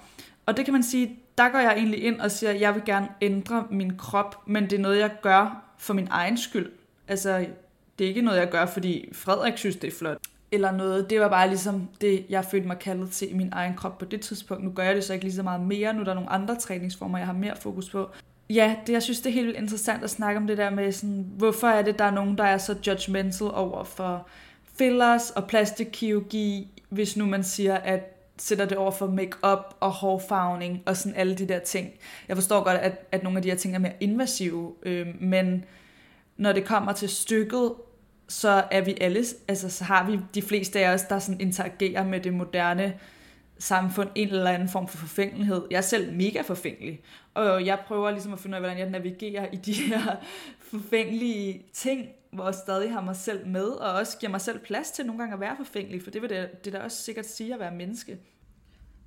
Og 0.47 0.57
det 0.57 0.65
kan 0.65 0.75
man 0.75 0.83
sige, 0.83 1.20
der 1.39 1.49
går 1.49 1.59
jeg 1.59 1.73
egentlig 1.73 2.05
ind 2.05 2.21
og 2.21 2.31
siger, 2.31 2.51
at 2.51 2.61
jeg 2.61 2.75
vil 2.75 2.83
gerne 2.87 3.09
ændre 3.21 3.67
min 3.71 3.97
krop, 3.97 4.43
men 4.47 4.65
det 4.65 4.73
er 4.73 4.79
noget, 4.79 4.99
jeg 4.99 5.11
gør 5.23 5.63
for 5.79 5.95
min 5.95 6.09
egen 6.11 6.39
skyld. 6.39 6.73
Altså, 7.09 7.47
det 7.99 8.05
er 8.05 8.09
ikke 8.09 8.23
noget, 8.23 8.39
jeg 8.39 8.51
gør, 8.51 8.67
fordi 8.67 9.09
Frederik 9.13 9.59
synes, 9.59 9.77
det 9.77 9.89
er 9.89 9.97
flot. 9.99 10.19
Eller 10.53 10.73
noget. 10.73 11.11
Det 11.11 11.21
var 11.21 11.29
bare 11.29 11.49
ligesom 11.49 11.89
det, 12.01 12.27
jeg 12.29 12.45
følte 12.45 12.67
mig 12.67 12.79
kaldet 12.79 13.11
til 13.11 13.31
i 13.31 13.35
min 13.35 13.49
egen 13.53 13.75
krop 13.75 13.99
på 13.99 14.05
det 14.05 14.21
tidspunkt. 14.21 14.65
Nu 14.65 14.71
gør 14.71 14.83
jeg 14.83 14.95
det 14.95 15.05
så 15.05 15.13
ikke 15.13 15.25
lige 15.25 15.35
så 15.35 15.43
meget 15.43 15.61
mere. 15.61 15.95
Nu 15.95 16.01
er 16.01 16.05
der 16.05 16.15
nogle 16.15 16.31
andre 16.31 16.57
træningsformer, 16.57 17.19
jeg 17.19 17.27
har 17.27 17.35
mere 17.35 17.57
fokus 17.57 17.91
på. 17.91 18.11
Ja, 18.51 18.77
det, 18.87 18.93
jeg 18.93 19.03
synes, 19.03 19.21
det 19.21 19.31
er 19.31 19.35
helt 19.35 19.57
interessant 19.57 20.05
at 20.05 20.11
snakke 20.11 20.41
om 20.41 20.47
det 20.47 20.59
der 20.59 20.71
med, 20.71 20.93
sådan, 20.93 21.27
hvorfor 21.37 21.67
er 21.67 21.83
det, 21.83 21.99
der 21.99 22.05
er 22.05 22.11
nogen, 22.11 22.39
der 22.39 22.45
er 22.45 22.59
så 22.59 22.77
judgmental 22.87 23.51
over 23.51 23.85
for 23.85 24.29
fillers 24.79 25.31
og 25.31 25.47
plastikkirurgi, 25.47 26.69
hvis 26.89 27.17
nu 27.17 27.27
man 27.27 27.45
siger, 27.45 27.75
at 27.75 28.20
sætter 28.41 28.65
det 28.65 28.79
over 28.79 28.91
for 28.91 29.07
make-up 29.07 29.77
og 29.81 29.91
hårfarvning 29.91 30.83
og 30.87 30.97
sådan 30.97 31.17
alle 31.17 31.35
de 31.35 31.49
der 31.49 31.59
ting. 31.59 31.91
Jeg 32.29 32.37
forstår 32.37 32.65
godt, 32.65 32.77
at, 32.77 33.09
at 33.13 33.23
nogle 33.23 33.39
af 33.39 33.43
de 33.43 33.51
her 33.51 33.57
ting 33.57 33.75
er 33.75 33.79
mere 33.79 33.93
invasive, 34.01 34.75
øh, 34.83 35.07
men 35.21 35.65
når 36.37 36.53
det 36.53 36.65
kommer 36.65 36.93
til 36.93 37.09
stykket, 37.09 37.73
så 38.29 38.65
er 38.71 38.81
vi 38.81 38.97
alle, 39.01 39.25
altså 39.49 39.71
så 39.71 39.85
har 39.85 40.11
vi 40.11 40.19
de 40.35 40.43
fleste 40.43 40.81
af 40.81 40.95
os, 40.95 41.03
der 41.03 41.19
sådan 41.19 41.41
interagerer 41.41 42.05
med 42.05 42.21
det 42.21 42.35
moderne 42.35 42.95
samfund, 43.59 44.09
en 44.15 44.29
eller 44.29 44.51
anden 44.51 44.69
form 44.69 44.89
for 44.89 44.99
forfængelighed. 44.99 45.63
Jeg 45.71 45.77
er 45.77 45.81
selv 45.81 46.13
mega 46.13 46.41
forfængelig, 46.41 47.01
og 47.35 47.67
jeg 47.67 47.79
prøver 47.87 48.11
ligesom 48.11 48.33
at 48.33 48.39
finde 48.39 48.55
ud 48.55 48.57
af, 48.57 48.61
hvordan 48.61 48.79
jeg 48.79 48.91
navigerer 48.91 49.47
i 49.53 49.57
de 49.57 49.73
her 49.73 50.17
forfængelige 50.71 51.63
ting, 51.73 52.09
hvor 52.33 52.45
jeg 52.45 52.55
stadig 52.55 52.93
har 52.93 53.01
mig 53.01 53.17
selv 53.17 53.47
med, 53.47 53.67
og 53.67 53.93
også 53.93 54.19
giver 54.19 54.31
mig 54.31 54.41
selv 54.41 54.59
plads 54.59 54.91
til 54.91 55.07
nogle 55.07 55.19
gange 55.19 55.35
at 55.35 55.41
være 55.41 55.57
forfængelig, 55.57 56.03
for 56.03 56.11
det 56.11 56.23
vil 56.23 56.31
det, 56.31 56.65
det 56.65 56.73
der 56.73 56.83
også 56.83 57.03
sikkert 57.03 57.27
sige 57.27 57.55
at 57.55 57.61
være 57.61 57.75
menneske. 57.75 58.19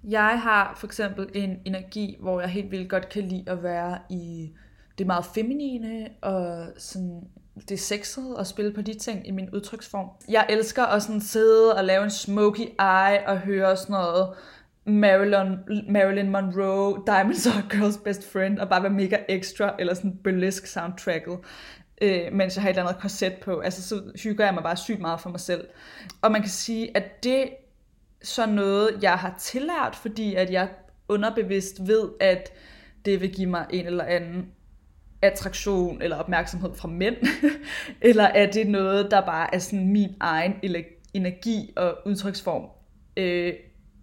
Jeg 0.04 0.42
har 0.42 0.74
for 0.78 0.88
eksempel 0.88 1.30
en 1.34 1.60
energi, 1.66 2.18
hvor 2.20 2.40
jeg 2.40 2.50
helt 2.50 2.72
vildt 2.72 2.90
godt 2.90 3.10
kan 3.10 3.24
lide 3.24 3.44
at 3.48 3.64
være 3.64 4.00
i 4.10 4.52
det 4.98 5.08
meget 5.08 5.26
feminine, 5.26 6.10
og 6.22 6.68
sådan 6.78 7.22
det 7.70 7.80
sexede 7.80 8.40
at 8.40 8.48
spille 8.48 8.74
på 8.74 8.82
de 8.82 8.94
ting 8.94 9.28
i 9.28 9.32
min 9.32 9.50
udtryksform. 9.50 10.10
Jeg 10.30 10.46
elsker 10.50 10.84
at 10.84 11.04
sådan 11.04 11.22
sidde 11.22 11.76
og 11.76 11.84
lave 11.84 12.04
en 12.04 12.10
smoky 12.10 12.68
eye 12.80 13.28
og 13.28 13.40
høre 13.40 13.78
sådan 13.78 13.94
noget 13.94 14.30
Marilyn, 14.86 15.58
Marilyn 15.90 16.30
Monroe, 16.30 17.04
Diamonds 17.08 17.48
Are 17.48 17.64
Girl's 17.74 18.04
Best 18.04 18.32
Friend, 18.32 18.60
og 18.60 18.70
bare 18.70 18.84
være 18.84 18.92
mega 18.92 19.18
ekstra, 19.30 19.76
eller 19.80 19.94
sådan 19.94 20.20
burlesque 20.24 20.68
soundtracket 20.68 21.40
øh, 22.04 22.34
mens 22.34 22.56
jeg 22.56 22.62
har 22.62 22.70
et 22.70 22.74
eller 22.74 22.88
andet 22.90 23.02
korset 23.02 23.34
på. 23.34 23.60
Altså, 23.60 23.88
så 23.88 24.02
hygger 24.24 24.46
jeg 24.46 24.54
mig 24.54 24.64
bare 24.64 24.78
sygt 24.78 25.00
meget 25.00 25.22
for 25.22 25.30
mig 25.30 25.40
selv. 25.40 25.68
Og 26.22 26.32
man 26.32 26.42
kan 26.42 26.50
sige, 26.50 26.98
at 26.98 27.24
det 27.24 27.42
er 27.42 27.48
så 28.24 28.46
noget, 28.46 29.00
jeg 29.02 29.14
har 29.14 29.36
tillært, 29.40 29.96
fordi 29.96 30.36
at 30.36 30.52
jeg 30.52 30.70
underbevidst 31.08 31.88
ved, 31.88 32.10
at 32.20 32.52
det 33.06 33.22
vil 33.22 33.34
give 33.34 33.50
mig 33.50 33.66
en 33.70 33.86
eller 33.86 34.04
anden 34.04 34.46
attraktion 35.22 36.02
eller 36.02 36.18
opmærksomhed 36.18 36.76
fra 36.76 36.88
mænd, 36.88 37.16
eller 38.02 38.24
er 38.24 38.52
det 38.52 38.68
noget, 38.68 39.12
der 39.12 39.22
bare 39.22 39.56
er 39.56 39.60
sådan 39.60 39.88
min 39.88 40.10
egen 40.20 40.54
energi 41.14 41.74
og 41.76 41.98
udtryksform. 42.06 42.64
Øh, 43.18 43.54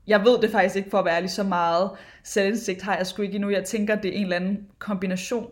jeg 0.07 0.25
ved 0.25 0.41
det 0.43 0.51
faktisk 0.51 0.77
ikke 0.77 0.91
for 0.91 0.99
at 0.99 1.05
være 1.05 1.21
lige 1.21 1.31
så 1.31 1.43
meget 1.43 1.91
selvindsigt 2.25 2.83
har 2.83 2.97
jeg 2.97 3.07
sgu 3.07 3.23
ikke 3.23 3.35
endnu. 3.35 3.51
Jeg 3.51 3.65
tænker, 3.65 3.95
det 3.95 4.09
er 4.09 4.17
en 4.17 4.23
eller 4.23 4.37
anden 4.37 4.67
kombination. 4.79 5.51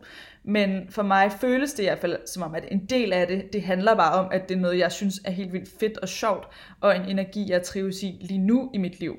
Men 0.49 0.91
for 0.91 1.03
mig 1.03 1.33
føles 1.41 1.73
det 1.73 1.83
i 1.83 1.87
hvert 1.87 1.99
fald 1.99 2.17
som 2.27 2.43
om, 2.43 2.55
at 2.55 2.65
en 2.71 2.87
del 2.87 3.13
af 3.13 3.27
det, 3.27 3.53
det 3.53 3.63
handler 3.63 3.95
bare 3.95 4.13
om, 4.13 4.29
at 4.33 4.49
det 4.49 4.55
er 4.55 4.59
noget, 4.61 4.79
jeg 4.79 4.93
synes 4.93 5.21
er 5.25 5.31
helt 5.31 5.53
vildt 5.53 5.69
fedt 5.81 5.99
og 5.99 6.09
sjovt, 6.09 6.49
og 6.81 6.97
en 6.97 7.03
energi, 7.03 7.51
jeg 7.51 7.63
trives 7.63 8.03
i 8.03 8.19
lige 8.21 8.39
nu 8.39 8.71
i 8.75 8.79
mit 8.79 9.01
liv. 9.01 9.17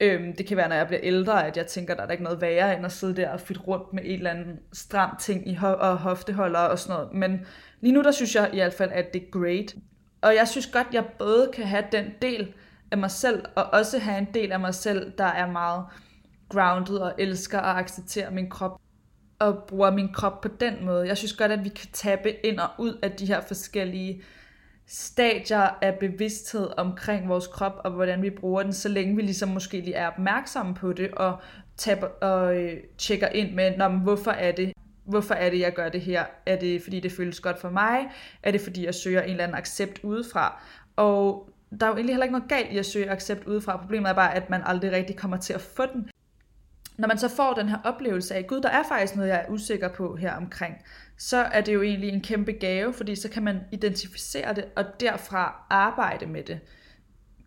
Øhm, 0.00 0.36
det 0.36 0.46
kan 0.46 0.56
være, 0.56 0.68
når 0.68 0.76
jeg 0.76 0.86
bliver 0.86 1.00
ældre, 1.02 1.46
at 1.46 1.56
jeg 1.56 1.66
tænker, 1.66 1.94
der 1.94 2.02
er 2.02 2.06
der 2.06 2.12
ikke 2.12 2.24
noget 2.24 2.40
værre, 2.40 2.76
end 2.76 2.86
at 2.86 2.92
sidde 2.92 3.16
der 3.16 3.30
og 3.30 3.40
flytte 3.40 3.62
rundt 3.62 3.92
med 3.92 4.02
et 4.04 4.14
eller 4.14 4.30
anden 4.30 4.58
stram 4.72 5.16
ting 5.20 5.48
i 5.48 5.54
ho- 5.54 5.80
og 5.80 5.98
hofteholder 5.98 6.58
og 6.58 6.78
sådan 6.78 6.94
noget. 6.94 7.14
Men 7.14 7.46
lige 7.80 7.92
nu, 7.92 8.02
der 8.02 8.10
synes 8.10 8.34
jeg 8.34 8.50
i 8.52 8.56
hvert 8.56 8.74
fald, 8.74 8.90
at 8.92 9.14
det 9.14 9.22
er 9.22 9.30
great. 9.30 9.74
Og 10.22 10.34
jeg 10.34 10.48
synes 10.48 10.66
godt, 10.66 10.86
jeg 10.92 11.04
både 11.18 11.50
kan 11.54 11.66
have 11.66 11.84
den 11.92 12.04
del 12.22 12.52
af 12.90 12.98
mig 12.98 13.10
selv, 13.10 13.44
og 13.54 13.64
også 13.64 13.98
have 13.98 14.18
en 14.18 14.28
del 14.34 14.52
af 14.52 14.60
mig 14.60 14.74
selv, 14.74 15.12
der 15.18 15.24
er 15.24 15.50
meget 15.50 15.84
grounded 16.48 16.96
og 16.96 17.14
elsker 17.18 17.60
at 17.60 17.76
acceptere 17.76 18.30
min 18.30 18.50
krop 18.50 18.80
og 19.38 19.64
bruger 19.68 19.90
min 19.90 20.12
krop 20.12 20.40
på 20.40 20.48
den 20.48 20.84
måde. 20.84 21.08
Jeg 21.08 21.16
synes 21.16 21.32
godt, 21.32 21.52
at 21.52 21.64
vi 21.64 21.68
kan 21.68 21.88
tabe 21.92 22.46
ind 22.46 22.58
og 22.58 22.68
ud 22.78 22.98
af 23.02 23.12
de 23.12 23.26
her 23.26 23.40
forskellige 23.40 24.22
stadier 24.86 25.78
af 25.82 25.98
bevidsthed 25.98 26.68
omkring 26.76 27.28
vores 27.28 27.46
krop 27.46 27.80
og 27.84 27.90
hvordan 27.90 28.22
vi 28.22 28.30
bruger 28.30 28.62
den, 28.62 28.72
så 28.72 28.88
længe 28.88 29.16
vi 29.16 29.22
ligesom 29.22 29.48
måske 29.48 29.80
lige 29.80 29.94
er 29.94 30.08
opmærksomme 30.08 30.74
på 30.74 30.92
det 30.92 31.10
og, 31.10 31.36
taber, 31.76 32.06
og 32.06 32.56
øh, 32.56 32.76
tjekker 32.98 33.28
ind 33.28 33.54
med, 33.54 33.76
Nå, 33.76 33.88
men 33.88 34.00
hvorfor 34.00 34.30
er 34.30 34.52
det, 34.52 34.72
hvorfor 35.04 35.34
er 35.34 35.50
det, 35.50 35.58
jeg 35.58 35.74
gør 35.74 35.88
det 35.88 36.00
her? 36.00 36.24
Er 36.46 36.58
det, 36.58 36.82
fordi 36.82 37.00
det 37.00 37.12
føles 37.12 37.40
godt 37.40 37.58
for 37.58 37.70
mig? 37.70 37.98
Er 38.42 38.50
det, 38.50 38.60
fordi 38.60 38.84
jeg 38.84 38.94
søger 38.94 39.22
en 39.22 39.30
eller 39.30 39.44
anden 39.44 39.58
accept 39.58 40.00
udefra? 40.02 40.62
Og 40.96 41.50
der 41.80 41.86
er 41.86 41.90
jo 41.90 41.94
egentlig 41.94 42.14
heller 42.14 42.24
ikke 42.24 42.38
noget 42.38 42.48
galt 42.48 42.72
i 42.72 42.78
at 42.78 42.86
søge 42.86 43.10
accept 43.10 43.44
udefra. 43.44 43.76
Problemet 43.76 44.10
er 44.10 44.14
bare, 44.14 44.34
at 44.34 44.50
man 44.50 44.62
aldrig 44.64 44.92
rigtig 44.92 45.16
kommer 45.16 45.36
til 45.36 45.52
at 45.52 45.60
få 45.60 45.82
den. 45.92 46.10
Når 46.98 47.08
man 47.08 47.18
så 47.18 47.28
får 47.28 47.52
den 47.52 47.68
her 47.68 47.78
oplevelse 47.84 48.34
af, 48.34 48.46
gud, 48.46 48.60
der 48.60 48.68
er 48.68 48.82
faktisk 48.88 49.16
noget, 49.16 49.28
jeg 49.28 49.44
er 49.48 49.50
usikker 49.50 49.88
på 49.88 50.16
her 50.16 50.34
omkring, 50.34 50.74
så 51.18 51.36
er 51.36 51.60
det 51.60 51.74
jo 51.74 51.82
egentlig 51.82 52.10
en 52.10 52.20
kæmpe 52.20 52.52
gave, 52.52 52.92
fordi 52.92 53.14
så 53.14 53.30
kan 53.30 53.42
man 53.42 53.60
identificere 53.72 54.54
det, 54.54 54.64
og 54.76 54.84
derfra 55.00 55.66
arbejde 55.70 56.26
med 56.26 56.42
det. 56.42 56.60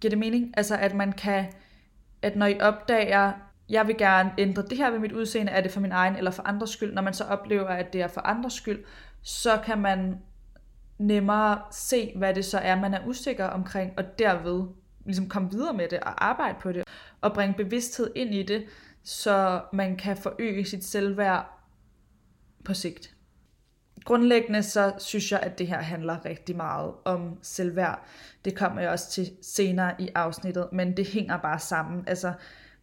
Giver 0.01 0.09
det 0.09 0.19
mening? 0.19 0.53
Altså, 0.57 0.75
at 0.77 0.95
man 0.95 1.11
kan, 1.13 1.45
at 2.21 2.35
når 2.35 2.45
I 2.45 2.59
opdager, 2.59 3.31
jeg 3.69 3.87
vil 3.87 3.97
gerne 3.97 4.31
ændre 4.37 4.63
det 4.69 4.77
her 4.77 4.89
ved 4.91 4.99
mit 4.99 5.11
udseende, 5.11 5.51
er 5.51 5.61
det 5.61 5.71
for 5.71 5.79
min 5.79 5.91
egen 5.91 6.15
eller 6.15 6.31
for 6.31 6.43
andres 6.43 6.69
skyld, 6.69 6.93
når 6.93 7.01
man 7.01 7.13
så 7.13 7.23
oplever, 7.23 7.67
at 7.67 7.93
det 7.93 8.01
er 8.01 8.07
for 8.07 8.21
andres 8.21 8.53
skyld, 8.53 8.83
så 9.21 9.59
kan 9.65 9.79
man 9.79 10.17
nemmere 10.97 11.61
se, 11.71 12.13
hvad 12.15 12.33
det 12.33 12.45
så 12.45 12.57
er, 12.57 12.75
man 12.75 12.93
er 12.93 13.05
usikker 13.05 13.45
omkring, 13.45 13.93
og 13.97 14.19
derved 14.19 14.67
ligesom 15.05 15.29
komme 15.29 15.51
videre 15.51 15.73
med 15.73 15.87
det 15.87 15.99
og 15.99 16.25
arbejde 16.25 16.55
på 16.61 16.71
det, 16.71 16.83
og 17.21 17.33
bringe 17.33 17.53
bevidsthed 17.53 18.11
ind 18.15 18.35
i 18.35 18.43
det, 18.43 18.65
så 19.03 19.61
man 19.73 19.97
kan 19.97 20.17
forøge 20.17 20.65
sit 20.65 20.85
selvværd 20.85 21.59
på 22.65 22.73
sigt. 22.73 23.15
Grundlæggende 24.05 24.63
så 24.63 24.93
synes 24.97 25.31
jeg, 25.31 25.39
at 25.39 25.59
det 25.59 25.67
her 25.67 25.81
handler 25.81 26.25
rigtig 26.25 26.55
meget 26.55 26.93
om 27.05 27.39
selvværd. 27.41 28.03
Det 28.45 28.55
kommer 28.55 28.81
jeg 28.81 28.89
også 28.89 29.11
til 29.11 29.31
senere 29.41 30.01
i 30.01 30.09
afsnittet, 30.15 30.67
men 30.71 30.97
det 30.97 31.05
hænger 31.07 31.37
bare 31.37 31.59
sammen. 31.59 32.03
Altså, 32.07 32.33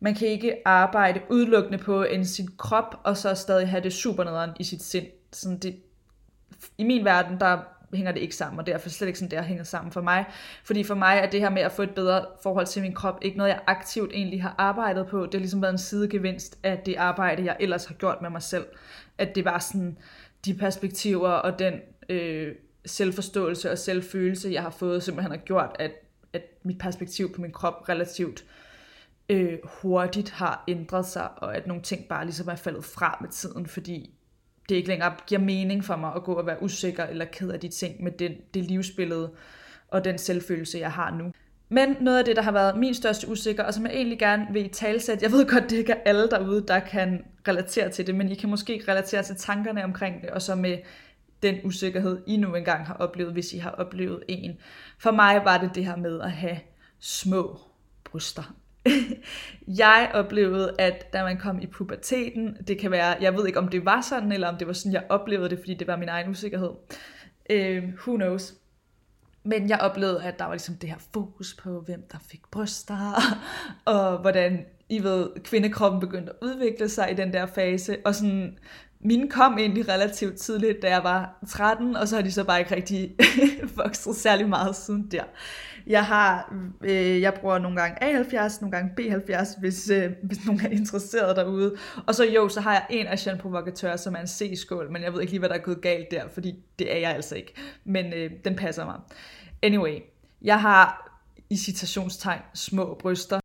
man 0.00 0.14
kan 0.14 0.28
ikke 0.28 0.56
arbejde 0.64 1.20
udelukkende 1.30 1.78
på 1.78 2.02
en 2.02 2.26
sin 2.26 2.48
krop, 2.58 3.00
og 3.04 3.16
så 3.16 3.34
stadig 3.34 3.68
have 3.68 3.82
det 3.82 3.92
super 3.92 4.24
nederen 4.24 4.50
i 4.60 4.64
sit 4.64 4.82
sind. 4.82 5.06
Sådan 5.32 5.58
det, 5.58 5.76
I 6.78 6.84
min 6.84 7.04
verden, 7.04 7.40
der 7.40 7.58
hænger 7.94 8.12
det 8.12 8.20
ikke 8.20 8.36
sammen, 8.36 8.58
og 8.60 8.66
derfor 8.66 8.88
slet 8.88 9.08
ikke 9.08 9.18
sådan, 9.18 9.30
det 9.30 9.38
har 9.38 9.46
hænget 9.46 9.66
sammen 9.66 9.92
for 9.92 10.00
mig. 10.00 10.24
Fordi 10.64 10.84
for 10.84 10.94
mig 10.94 11.18
er 11.18 11.30
det 11.30 11.40
her 11.40 11.50
med 11.50 11.62
at 11.62 11.72
få 11.72 11.82
et 11.82 11.94
bedre 11.94 12.26
forhold 12.42 12.66
til 12.66 12.82
min 12.82 12.94
krop, 12.94 13.18
ikke 13.22 13.38
noget, 13.38 13.50
jeg 13.50 13.60
aktivt 13.66 14.12
egentlig 14.12 14.42
har 14.42 14.54
arbejdet 14.58 15.06
på. 15.06 15.24
Det 15.24 15.34
har 15.34 15.38
ligesom 15.38 15.62
været 15.62 15.72
en 15.72 15.78
sidegevinst 15.78 16.58
af 16.62 16.78
det 16.78 16.96
arbejde, 16.96 17.44
jeg 17.44 17.56
ellers 17.60 17.84
har 17.84 17.94
gjort 17.94 18.22
med 18.22 18.30
mig 18.30 18.42
selv. 18.42 18.66
At 19.18 19.34
det 19.34 19.44
var 19.44 19.58
sådan 19.58 19.98
de 20.44 20.54
perspektiver 20.54 21.28
og 21.28 21.58
den 21.58 21.74
øh, 22.08 22.54
selvforståelse 22.86 23.70
og 23.70 23.78
selvfølelse, 23.78 24.50
jeg 24.52 24.62
har 24.62 24.70
fået, 24.70 25.02
simpelthen 25.02 25.30
har 25.30 25.44
gjort, 25.44 25.76
at, 25.78 25.90
at 26.32 26.42
mit 26.62 26.78
perspektiv 26.78 27.34
på 27.34 27.40
min 27.40 27.52
krop 27.52 27.88
relativt 27.88 28.44
øh, 29.28 29.58
hurtigt 29.64 30.30
har 30.30 30.64
ændret 30.68 31.06
sig, 31.06 31.28
og 31.36 31.56
at 31.56 31.66
nogle 31.66 31.82
ting 31.82 32.08
bare 32.08 32.24
ligesom 32.24 32.48
er 32.48 32.56
faldet 32.56 32.84
fra 32.84 33.18
med 33.20 33.30
tiden, 33.30 33.66
fordi 33.66 34.15
det 34.68 34.74
ikke 34.76 34.88
længere 34.88 35.14
giver 35.26 35.40
mening 35.40 35.84
for 35.84 35.96
mig 35.96 36.12
at 36.16 36.24
gå 36.24 36.32
og 36.32 36.46
være 36.46 36.62
usikker 36.62 37.04
eller 37.04 37.24
ked 37.24 37.50
af 37.50 37.60
de 37.60 37.68
ting 37.68 38.02
med 38.02 38.12
den, 38.12 38.32
det 38.54 38.64
livsbillede 38.64 39.30
og 39.88 40.04
den 40.04 40.18
selvfølelse, 40.18 40.78
jeg 40.78 40.92
har 40.92 41.10
nu. 41.10 41.32
Men 41.68 41.96
noget 42.00 42.18
af 42.18 42.24
det, 42.24 42.36
der 42.36 42.42
har 42.42 42.52
været 42.52 42.78
min 42.78 42.94
største 42.94 43.28
usikker, 43.28 43.64
og 43.64 43.74
som 43.74 43.86
jeg 43.86 43.94
egentlig 43.94 44.18
gerne 44.18 44.46
vil 44.52 44.64
i 44.66 44.68
talsæt, 44.68 45.22
jeg 45.22 45.32
ved 45.32 45.46
godt, 45.48 45.70
det 45.70 45.76
ikke 45.76 45.92
er 45.92 46.00
alle 46.04 46.30
derude, 46.30 46.64
der 46.68 46.80
kan 46.80 47.24
relatere 47.48 47.90
til 47.90 48.06
det, 48.06 48.14
men 48.14 48.30
I 48.30 48.34
kan 48.34 48.48
måske 48.48 48.84
relatere 48.88 49.22
til 49.22 49.36
tankerne 49.36 49.84
omkring 49.84 50.22
det, 50.22 50.30
og 50.30 50.42
så 50.42 50.54
med 50.54 50.78
den 51.42 51.56
usikkerhed, 51.64 52.18
I 52.26 52.36
nu 52.36 52.54
engang 52.54 52.86
har 52.86 52.94
oplevet, 52.94 53.32
hvis 53.32 53.52
I 53.52 53.58
har 53.58 53.70
oplevet 53.70 54.22
en. 54.28 54.58
For 54.98 55.10
mig 55.10 55.40
var 55.44 55.58
det 55.58 55.74
det 55.74 55.84
her 55.84 55.96
med 55.96 56.20
at 56.20 56.30
have 56.30 56.58
små 57.00 57.60
bryster. 58.04 58.56
jeg 59.82 60.10
oplevede, 60.14 60.74
at 60.78 61.12
da 61.12 61.22
man 61.24 61.38
kom 61.38 61.60
i 61.60 61.66
puberteten, 61.66 62.56
det 62.68 62.78
kan 62.78 62.90
være, 62.90 63.16
jeg 63.20 63.34
ved 63.34 63.46
ikke 63.46 63.58
om 63.58 63.68
det 63.68 63.84
var 63.84 64.00
sådan, 64.00 64.32
eller 64.32 64.48
om 64.48 64.56
det 64.56 64.66
var 64.66 64.72
sådan, 64.72 64.92
jeg 64.92 65.04
oplevede 65.08 65.50
det, 65.50 65.58
fordi 65.58 65.74
det 65.74 65.86
var 65.86 65.96
min 65.96 66.08
egen 66.08 66.30
usikkerhed. 66.30 66.70
Øh, 67.50 67.84
who 67.84 68.16
knows? 68.16 68.54
Men 69.44 69.68
jeg 69.68 69.78
oplevede, 69.80 70.24
at 70.24 70.38
der 70.38 70.44
var 70.44 70.52
ligesom 70.52 70.74
det 70.74 70.90
her 70.90 70.96
fokus 71.14 71.54
på, 71.54 71.80
hvem 71.80 72.02
der 72.12 72.18
fik 72.30 72.40
bryster, 72.50 73.22
og 73.84 74.18
hvordan, 74.18 74.64
I 74.88 75.02
ved, 75.02 75.30
kvindekroppen 75.44 76.00
begyndte 76.00 76.32
at 76.32 76.38
udvikle 76.42 76.88
sig 76.88 77.10
i 77.10 77.14
den 77.14 77.32
der 77.32 77.46
fase, 77.46 77.96
og 78.04 78.14
sådan, 78.14 78.58
mine 79.06 79.30
kom 79.30 79.58
egentlig 79.58 79.88
relativt 79.88 80.36
tidligt, 80.36 80.82
da 80.82 80.88
jeg 80.90 81.04
var 81.04 81.38
13, 81.48 81.96
og 81.96 82.08
så 82.08 82.16
har 82.16 82.22
de 82.22 82.32
så 82.32 82.44
bare 82.44 82.58
ikke 82.58 82.76
rigtig 82.76 83.14
vokset 83.84 84.16
særlig 84.16 84.48
meget 84.48 84.76
siden 84.76 85.08
der. 85.10 85.24
Jeg 85.86 86.04
har, 86.04 86.54
øh, 86.80 87.20
jeg 87.20 87.34
bruger 87.34 87.58
nogle 87.58 87.80
gange 87.80 87.96
A70, 88.02 88.60
nogle 88.60 88.76
gange 88.76 88.90
B70, 89.00 89.60
hvis, 89.60 89.90
øh, 89.90 90.10
hvis 90.22 90.46
nogen 90.46 90.60
er 90.60 90.68
interesseret 90.68 91.36
derude. 91.36 91.76
Og 92.06 92.14
så 92.14 92.24
jo, 92.24 92.48
så 92.48 92.60
har 92.60 92.72
jeg 92.72 92.86
en 92.90 93.06
Asian 93.06 93.38
Provocateur, 93.38 93.96
som 93.96 94.14
er 94.14 94.18
en 94.18 94.26
C-skål, 94.26 94.92
men 94.92 95.02
jeg 95.02 95.12
ved 95.12 95.20
ikke 95.20 95.32
lige, 95.32 95.38
hvad 95.38 95.48
der 95.48 95.54
er 95.54 95.62
gået 95.62 95.80
galt 95.82 96.10
der, 96.10 96.28
fordi 96.34 96.54
det 96.78 96.94
er 96.94 96.98
jeg 96.98 97.10
altså 97.10 97.34
ikke. 97.34 97.54
Men 97.84 98.12
øh, 98.12 98.30
den 98.44 98.56
passer 98.56 98.84
mig. 98.84 98.96
Anyway, 99.62 99.98
jeg 100.42 100.60
har 100.60 101.18
i 101.50 101.56
citationstegn 101.56 102.40
små 102.54 102.96
bryster. 103.00 103.40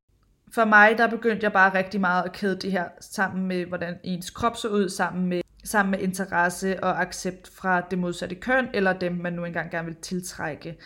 For 0.53 0.65
mig, 0.65 0.98
der 0.98 1.08
begyndte 1.08 1.44
jeg 1.44 1.53
bare 1.53 1.77
rigtig 1.77 2.01
meget 2.01 2.24
at 2.24 2.32
kæde 2.32 2.56
det 2.56 2.72
her 2.72 2.86
sammen 3.01 3.48
med, 3.48 3.65
hvordan 3.65 3.96
ens 4.03 4.30
krop 4.30 4.58
så 4.58 4.68
ud, 4.68 4.89
sammen 4.89 5.25
med, 5.25 5.41
sammen 5.63 5.91
med 5.91 6.00
interesse 6.00 6.84
og 6.84 7.01
accept 7.01 7.50
fra 7.50 7.82
det 7.82 8.00
modsatte 8.00 8.36
køn, 8.36 8.68
eller 8.74 8.94
dem, 8.94 9.13
man 9.13 9.34
nu 9.34 9.46
engang 9.46 9.72
gerne 9.72 9.88
vil 9.88 9.96
tiltrække. 9.96 10.77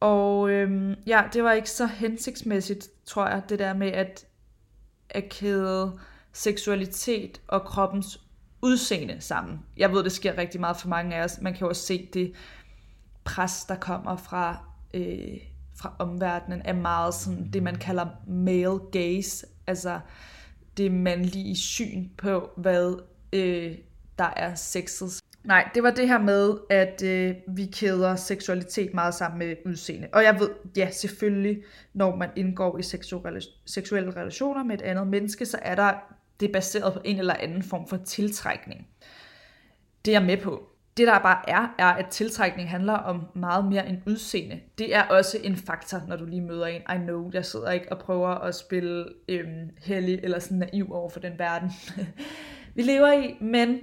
Og 0.00 0.50
øhm, 0.50 0.94
ja, 1.06 1.22
det 1.32 1.44
var 1.44 1.52
ikke 1.52 1.70
så 1.70 1.86
hensigtsmæssigt, 1.86 2.88
tror 3.04 3.28
jeg, 3.28 3.42
det 3.48 3.58
der 3.58 3.74
med 3.74 3.88
at, 3.88 4.26
at 5.10 5.28
kæde 5.28 5.98
seksualitet 6.32 7.40
og 7.48 7.64
kroppens 7.64 8.20
udseende 8.62 9.16
sammen. 9.20 9.60
Jeg 9.76 9.92
ved, 9.92 10.04
det 10.04 10.12
sker 10.12 10.38
rigtig 10.38 10.60
meget 10.60 10.76
for 10.76 10.88
mange 10.88 11.16
af 11.16 11.24
os. 11.24 11.40
Man 11.40 11.52
kan 11.52 11.60
jo 11.60 11.68
også 11.68 11.82
se 11.82 12.08
det 12.12 12.32
pres, 13.24 13.64
der 13.64 13.76
kommer 13.76 14.16
fra, 14.16 14.64
øh, 14.94 15.38
fra 15.76 15.94
omverdenen, 15.98 16.62
er 16.64 16.72
meget 16.72 17.14
sådan 17.14 17.50
det, 17.52 17.62
man 17.62 17.76
kalder 17.76 18.06
male 18.26 18.78
gaze. 18.92 19.46
Altså 19.66 20.00
det 20.76 20.92
mandlige 20.92 21.56
syn 21.56 22.08
på, 22.16 22.50
hvad 22.56 23.02
øh, 23.32 23.74
der 24.18 24.32
er 24.36 24.54
sexet 24.54 25.22
Nej, 25.44 25.68
det 25.74 25.82
var 25.82 25.90
det 25.90 26.08
her 26.08 26.18
med, 26.18 26.54
at 26.70 27.02
øh, 27.02 27.34
vi 27.48 27.66
kæder 27.66 28.16
seksualitet 28.16 28.94
meget 28.94 29.14
sammen 29.14 29.38
med 29.38 29.56
udseende. 29.66 30.08
Og 30.12 30.22
jeg 30.22 30.40
ved, 30.40 30.50
ja, 30.76 30.90
selvfølgelig, 30.90 31.62
når 31.94 32.16
man 32.16 32.30
indgår 32.36 32.78
i 32.78 32.82
seksuelle 33.66 34.16
relationer 34.16 34.64
med 34.64 34.74
et 34.74 34.82
andet 34.82 35.06
menneske, 35.06 35.46
så 35.46 35.58
er 35.62 35.74
der 35.74 35.92
det 36.40 36.48
er 36.48 36.52
baseret 36.52 36.92
på 36.92 37.00
en 37.04 37.18
eller 37.18 37.34
anden 37.34 37.62
form 37.62 37.88
for 37.88 37.96
tiltrækning. 37.96 38.86
Det 40.04 40.14
er 40.14 40.20
jeg 40.20 40.26
med 40.26 40.36
på. 40.36 40.68
Det 40.96 41.06
der 41.06 41.18
bare 41.18 41.50
er, 41.50 41.74
er, 41.78 41.86
at 41.86 42.06
tiltrækning 42.06 42.70
handler 42.70 42.92
om 42.92 43.26
meget 43.34 43.64
mere 43.64 43.88
end 43.88 43.98
udseende. 44.06 44.60
Det 44.78 44.94
er 44.94 45.02
også 45.02 45.38
en 45.44 45.56
faktor, 45.56 46.02
når 46.08 46.16
du 46.16 46.24
lige 46.24 46.40
møder 46.40 46.66
en. 46.66 46.80
I 46.80 46.98
know, 46.98 47.30
jeg 47.32 47.44
sidder 47.44 47.70
ikke 47.70 47.92
og 47.92 47.98
prøver 47.98 48.28
at 48.28 48.54
spille 48.54 49.06
øhm, 49.28 49.70
hellig 49.82 50.20
eller 50.22 50.38
sådan 50.38 50.58
naiv 50.58 50.92
over 50.92 51.10
for 51.10 51.20
den 51.20 51.38
verden, 51.38 51.70
vi 52.76 52.82
lever 52.82 53.12
i, 53.12 53.36
men 53.40 53.78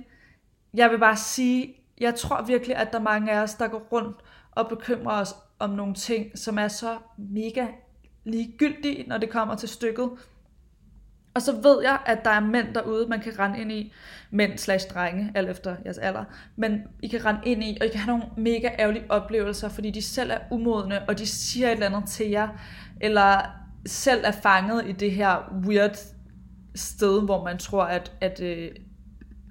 jeg 0.75 0.89
vil 0.91 0.99
bare 0.99 1.17
sige, 1.17 1.75
jeg 2.01 2.15
tror 2.15 2.41
virkelig, 2.41 2.75
at 2.75 2.91
der 2.91 2.99
er 2.99 3.03
mange 3.03 3.31
af 3.31 3.39
os, 3.43 3.53
der 3.53 3.67
går 3.67 3.87
rundt 3.91 4.17
og 4.51 4.69
bekymrer 4.69 5.21
os 5.21 5.35
om 5.59 5.69
nogle 5.69 5.93
ting, 5.93 6.37
som 6.37 6.57
er 6.57 6.67
så 6.67 6.97
mega 7.17 7.67
ligegyldige, 8.23 9.07
når 9.07 9.17
det 9.17 9.29
kommer 9.29 9.55
til 9.55 9.69
stykket. 9.69 10.09
Og 11.33 11.41
så 11.41 11.51
ved 11.61 11.83
jeg, 11.83 11.99
at 12.05 12.25
der 12.25 12.31
er 12.31 12.39
mænd 12.39 12.73
derude, 12.73 13.07
man 13.07 13.19
kan 13.19 13.39
rende 13.39 13.59
ind 13.59 13.71
i, 13.71 13.93
mænd 14.31 14.57
slash 14.57 14.87
drenge, 14.93 15.31
alt 15.35 15.49
efter 15.49 15.75
jeres 15.85 15.97
alder, 15.97 16.23
men 16.55 16.81
I 17.03 17.07
kan 17.07 17.25
rende 17.25 17.41
ind 17.45 17.63
i, 17.63 17.77
og 17.81 17.87
I 17.87 17.89
kan 17.89 17.99
have 17.99 18.17
nogle 18.17 18.33
mega 18.37 18.69
ærgerlige 18.79 19.05
oplevelser, 19.09 19.69
fordi 19.69 19.91
de 19.91 20.01
selv 20.01 20.31
er 20.31 20.39
umodne, 20.51 21.09
og 21.09 21.17
de 21.17 21.27
siger 21.27 21.67
et 21.67 21.73
eller 21.73 21.85
andet 21.85 22.09
til 22.09 22.29
jer, 22.29 22.47
eller 23.01 23.41
selv 23.85 24.21
er 24.25 24.31
fanget 24.31 24.87
i 24.87 24.91
det 24.91 25.11
her 25.11 25.53
weird 25.67 25.97
sted, 26.75 27.21
hvor 27.21 27.43
man 27.43 27.57
tror, 27.57 27.83
at, 27.83 28.11
at, 28.21 28.41
øh, 28.41 28.71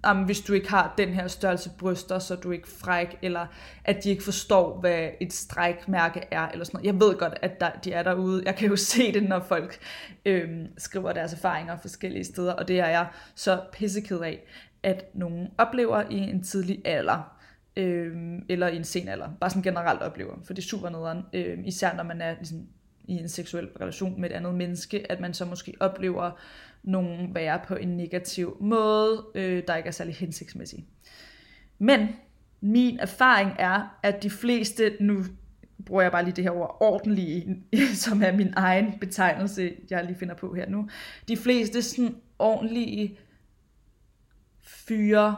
om 0.04 0.24
hvis 0.24 0.40
du 0.40 0.52
ikke 0.52 0.70
har 0.70 0.94
den 0.98 1.08
her 1.08 1.28
størrelse 1.28 1.70
bryster, 1.78 2.18
så 2.18 2.34
er 2.34 2.38
du 2.38 2.50
ikke 2.50 2.68
fræk, 2.68 3.18
eller 3.22 3.46
at 3.84 4.04
de 4.04 4.10
ikke 4.10 4.22
forstår, 4.22 4.80
hvad 4.80 5.08
et 5.20 5.32
strækmærke 5.32 6.20
er, 6.30 6.48
eller 6.48 6.64
sådan 6.64 6.78
noget. 6.78 6.86
Jeg 6.86 7.00
ved 7.00 7.18
godt, 7.18 7.34
at 7.42 7.60
der, 7.60 7.70
de 7.70 7.92
er 7.92 8.02
derude. 8.02 8.42
Jeg 8.46 8.56
kan 8.56 8.68
jo 8.68 8.76
se 8.76 9.12
det, 9.12 9.22
når 9.22 9.40
folk 9.40 9.78
øhm, 10.24 10.66
skriver 10.78 11.12
deres 11.12 11.32
erfaringer 11.32 11.76
forskellige 11.76 12.24
steder, 12.24 12.52
og 12.52 12.68
det 12.68 12.80
er 12.80 12.88
jeg 12.88 13.06
så 13.34 13.60
pisseked 13.72 14.20
af, 14.20 14.46
at 14.82 15.04
nogen 15.14 15.48
oplever 15.58 16.02
i 16.10 16.18
en 16.18 16.42
tidlig 16.42 16.82
alder, 16.84 17.36
øhm, 17.76 18.44
eller 18.48 18.68
i 18.68 18.76
en 18.76 18.84
sen 18.84 19.08
alder. 19.08 19.28
Bare 19.40 19.50
sådan 19.50 19.62
generelt 19.62 20.02
oplever, 20.02 20.34
for 20.44 20.54
det 20.54 20.62
er 20.62 20.66
super 20.66 20.88
nederen. 20.88 21.22
Øhm, 21.32 21.64
især 21.64 21.96
når 21.96 22.04
man 22.04 22.20
er 22.20 22.34
ligesom, 22.34 22.66
i 23.08 23.12
en 23.12 23.28
seksuel 23.28 23.68
relation 23.80 24.20
med 24.20 24.30
et 24.30 24.34
andet 24.34 24.54
menneske, 24.54 25.12
at 25.12 25.20
man 25.20 25.34
så 25.34 25.44
måske 25.44 25.74
oplever 25.80 26.30
nogen 26.84 27.34
være 27.34 27.60
på 27.68 27.74
en 27.74 27.96
negativ 27.96 28.56
måde, 28.60 29.26
øh, 29.34 29.62
der 29.68 29.76
ikke 29.76 29.86
er 29.86 29.92
særlig 29.92 30.14
hensigtsmæssig. 30.14 30.86
Men 31.78 32.08
min 32.60 32.98
erfaring 32.98 33.50
er, 33.58 33.98
at 34.02 34.22
de 34.22 34.30
fleste, 34.30 34.96
nu 35.00 35.24
bruger 35.86 36.02
jeg 36.02 36.12
bare 36.12 36.24
lige 36.24 36.36
det 36.36 36.44
her 36.44 36.50
ord, 36.50 36.76
ordentlige, 36.80 37.62
som 38.04 38.22
er 38.22 38.32
min 38.32 38.52
egen 38.56 38.98
betegnelse, 38.98 39.76
jeg 39.90 40.04
lige 40.04 40.18
finder 40.18 40.34
på 40.34 40.54
her 40.54 40.68
nu. 40.68 40.88
De 41.28 41.36
fleste 41.36 41.82
sådan 41.82 42.16
ordentlige 42.38 43.18
fyre, 44.62 45.36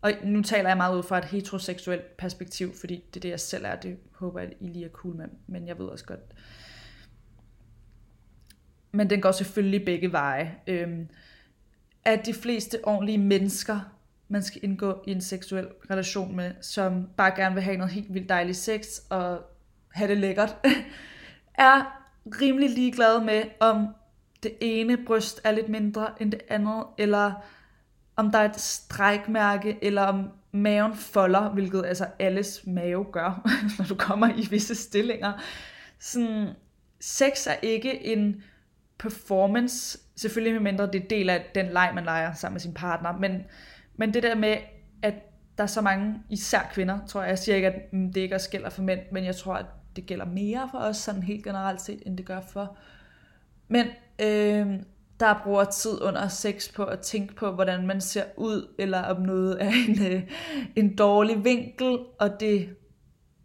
og 0.00 0.12
nu 0.24 0.42
taler 0.42 0.70
jeg 0.70 0.76
meget 0.76 0.96
ud 0.96 1.02
fra 1.02 1.18
et 1.18 1.24
heteroseksuelt 1.24 2.16
perspektiv, 2.16 2.74
fordi 2.74 2.94
det 2.94 3.16
er 3.16 3.20
det, 3.20 3.28
jeg 3.28 3.40
selv 3.40 3.64
er, 3.64 3.76
det 3.76 3.96
håber 4.12 4.40
jeg, 4.40 4.52
I 4.60 4.66
lige 4.66 4.84
er 4.84 4.88
cool 4.88 5.16
med, 5.16 5.26
men 5.46 5.66
jeg 5.66 5.78
ved 5.78 5.86
også 5.86 6.04
godt, 6.04 6.20
men 8.94 9.10
den 9.10 9.20
går 9.20 9.32
selvfølgelig 9.32 9.84
begge 9.84 10.12
veje. 10.12 10.54
Øhm, 10.66 11.08
at 12.04 12.26
de 12.26 12.34
fleste 12.34 12.78
ordentlige 12.82 13.18
mennesker, 13.18 13.80
man 14.28 14.42
skal 14.42 14.64
indgå 14.64 15.02
i 15.06 15.10
en 15.10 15.20
seksuel 15.20 15.66
relation 15.90 16.36
med, 16.36 16.52
som 16.60 17.08
bare 17.16 17.32
gerne 17.36 17.54
vil 17.54 17.64
have 17.64 17.76
noget 17.76 17.92
helt 17.92 18.14
vildt 18.14 18.28
dejligt 18.28 18.58
sex 18.58 18.98
og 19.10 19.40
have 19.88 20.10
det 20.10 20.18
lækkert, 20.18 20.56
er 21.54 22.00
rimelig 22.40 22.70
ligeglade 22.70 23.24
med, 23.24 23.42
om 23.60 23.86
det 24.42 24.52
ene 24.60 24.96
bryst 25.06 25.40
er 25.44 25.50
lidt 25.50 25.68
mindre 25.68 26.22
end 26.22 26.32
det 26.32 26.40
andet, 26.48 26.84
eller 26.98 27.32
om 28.16 28.30
der 28.30 28.38
er 28.38 28.48
et 28.48 28.60
strækmærke, 28.60 29.78
eller 29.82 30.02
om 30.02 30.28
maven 30.52 30.96
folder, 30.96 31.50
hvilket 31.50 31.84
altså 31.86 32.06
alles 32.18 32.60
mave 32.66 33.04
gør, 33.12 33.42
når 33.78 33.84
du 33.84 33.94
kommer 33.94 34.28
i 34.36 34.46
visse 34.50 34.74
stillinger. 34.74 35.32
Sådan, 35.98 36.48
sex 37.00 37.46
er 37.46 37.56
ikke 37.62 38.04
en 38.04 38.42
performance, 38.98 39.98
selvfølgelig 40.16 40.62
mindre 40.62 40.86
det 40.86 41.02
er 41.02 41.08
del 41.08 41.30
af 41.30 41.50
den 41.54 41.66
leg, 41.66 41.90
man 41.94 42.04
leger 42.04 42.34
sammen 42.34 42.54
med 42.54 42.60
sin 42.60 42.74
partner, 42.74 43.18
men, 43.18 43.42
men 43.96 44.14
det 44.14 44.22
der 44.22 44.34
med, 44.34 44.56
at 45.02 45.14
der 45.58 45.62
er 45.62 45.68
så 45.68 45.80
mange, 45.80 46.22
især 46.30 46.70
kvinder, 46.72 46.98
tror 47.06 47.20
jeg, 47.20 47.28
jeg 47.28 47.38
siger 47.38 47.56
ikke, 47.56 47.68
at 47.68 47.92
mm, 47.92 48.12
det 48.12 48.20
ikke 48.20 48.34
også 48.34 48.50
gælder 48.50 48.70
for 48.70 48.82
mænd, 48.82 49.00
men 49.12 49.24
jeg 49.24 49.36
tror, 49.36 49.54
at 49.54 49.66
det 49.96 50.06
gælder 50.06 50.24
mere 50.24 50.68
for 50.70 50.78
os, 50.78 50.96
sådan 50.96 51.22
helt 51.22 51.44
generelt 51.44 51.80
set, 51.80 52.02
end 52.06 52.16
det 52.16 52.26
gør 52.26 52.40
for 52.40 52.76
mænd, 53.68 53.88
øh, 54.18 54.80
der 55.20 55.40
bruger 55.44 55.64
tid 55.64 56.02
under 56.02 56.28
sex 56.28 56.74
på 56.74 56.84
at 56.84 57.00
tænke 57.00 57.34
på, 57.34 57.50
hvordan 57.50 57.86
man 57.86 58.00
ser 58.00 58.24
ud, 58.36 58.74
eller 58.78 59.02
om 59.02 59.22
noget 59.22 59.62
er 59.62 59.70
en, 59.88 60.12
øh, 60.12 60.22
en 60.76 60.96
dårlig 60.96 61.44
vinkel, 61.44 61.98
og 62.20 62.40
det 62.40 62.76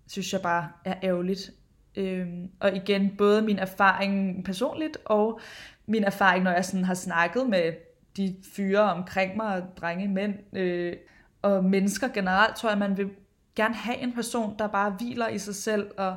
synes 0.08 0.34
jeg 0.34 0.42
bare 0.42 0.70
er 0.86 0.96
ærgerligt. 1.04 1.52
Øhm, 2.00 2.50
og 2.60 2.76
igen, 2.76 3.16
både 3.18 3.42
min 3.42 3.60
erfaring 3.60 4.44
personligt, 4.46 4.98
og 5.06 5.40
min 5.86 6.04
erfaring, 6.04 6.44
når 6.44 6.52
jeg 6.52 6.66
sådan 6.66 6.86
har 6.86 6.94
snakket 6.94 7.50
med 7.50 7.74
de 8.18 8.36
fyre 8.56 8.80
omkring 8.80 9.38
mig, 9.38 9.64
drenge, 9.82 10.08
mænd, 10.08 10.56
øh, 10.58 10.96
og 11.42 11.64
mennesker 11.64 12.08
generelt, 12.08 12.56
tror 12.56 12.70
jeg, 12.70 12.78
man 12.78 12.98
vil 12.98 13.10
gerne 13.56 13.76
have 13.76 13.98
en 13.98 14.14
person, 14.14 14.56
der 14.60 14.68
bare 14.68 14.92
hviler 14.92 15.28
i 15.28 15.38
sig 15.38 15.56
selv, 15.56 15.92
og 15.98 16.16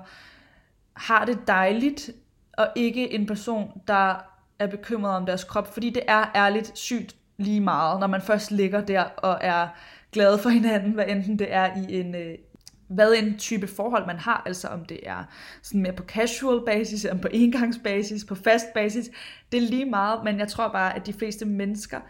har 0.92 1.24
det 1.24 1.38
dejligt, 1.46 2.10
og 2.58 2.68
ikke 2.76 3.12
en 3.12 3.26
person, 3.26 3.80
der 3.88 4.14
er 4.58 4.66
bekymret 4.66 5.16
om 5.16 5.26
deres 5.26 5.44
krop, 5.44 5.72
fordi 5.72 5.90
det 5.90 6.02
er 6.08 6.30
ærligt 6.34 6.78
sygt 6.78 7.16
lige 7.36 7.60
meget, 7.60 8.00
når 8.00 8.06
man 8.06 8.22
først 8.22 8.50
ligger 8.50 8.80
der 8.80 9.02
og 9.02 9.38
er 9.40 9.68
glad 10.12 10.38
for 10.38 10.48
hinanden, 10.48 10.92
hvad 10.92 11.04
enten 11.08 11.38
det 11.38 11.54
er 11.54 11.76
i 11.76 12.00
en, 12.00 12.14
øh, 12.14 12.38
hvad 12.94 13.14
en 13.14 13.38
type 13.38 13.66
forhold 13.66 14.06
man 14.06 14.18
har, 14.18 14.42
altså 14.46 14.68
om 14.68 14.84
det 14.84 15.00
er 15.02 15.24
sådan 15.62 15.82
mere 15.82 15.92
på 15.92 16.02
casual 16.02 16.64
basis, 16.66 17.04
om 17.04 17.18
på 17.20 17.28
engangsbasis, 17.32 18.24
på 18.24 18.34
fast 18.34 18.66
basis, 18.74 19.10
det 19.52 19.62
er 19.62 19.68
lige 19.68 19.84
meget, 19.84 20.24
men 20.24 20.38
jeg 20.38 20.48
tror 20.48 20.72
bare, 20.72 20.96
at 20.96 21.06
de 21.06 21.12
fleste 21.12 21.44
mennesker, 21.44 22.00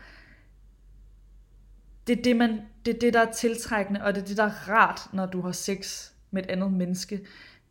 det 2.07 2.19
er 2.19 2.23
det, 2.23 2.37
man, 2.37 2.61
det, 2.87 2.95
er 2.95 2.99
det 2.99 3.15
der 3.15 3.21
er 3.21 3.33
tiltrækkende, 3.33 4.05
og 4.05 4.15
det 4.15 4.23
er 4.23 4.27
det, 4.27 4.37
der 4.37 4.45
er 4.45 4.69
rart, 4.69 5.01
når 5.13 5.27
du 5.27 5.41
har 5.41 5.53
sex 5.53 6.11
med 6.31 6.43
et 6.43 6.51
andet 6.51 6.73
menneske. 6.73 7.21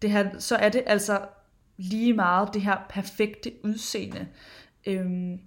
Det 0.01 0.11
her, 0.11 0.39
så 0.39 0.55
er 0.55 0.69
det 0.69 0.83
altså 0.85 1.19
lige 1.77 2.13
meget 2.13 2.49
det 2.53 2.61
her 2.61 2.77
perfekte 2.89 3.51
udseende. 3.63 4.27
Øhm, 4.87 5.39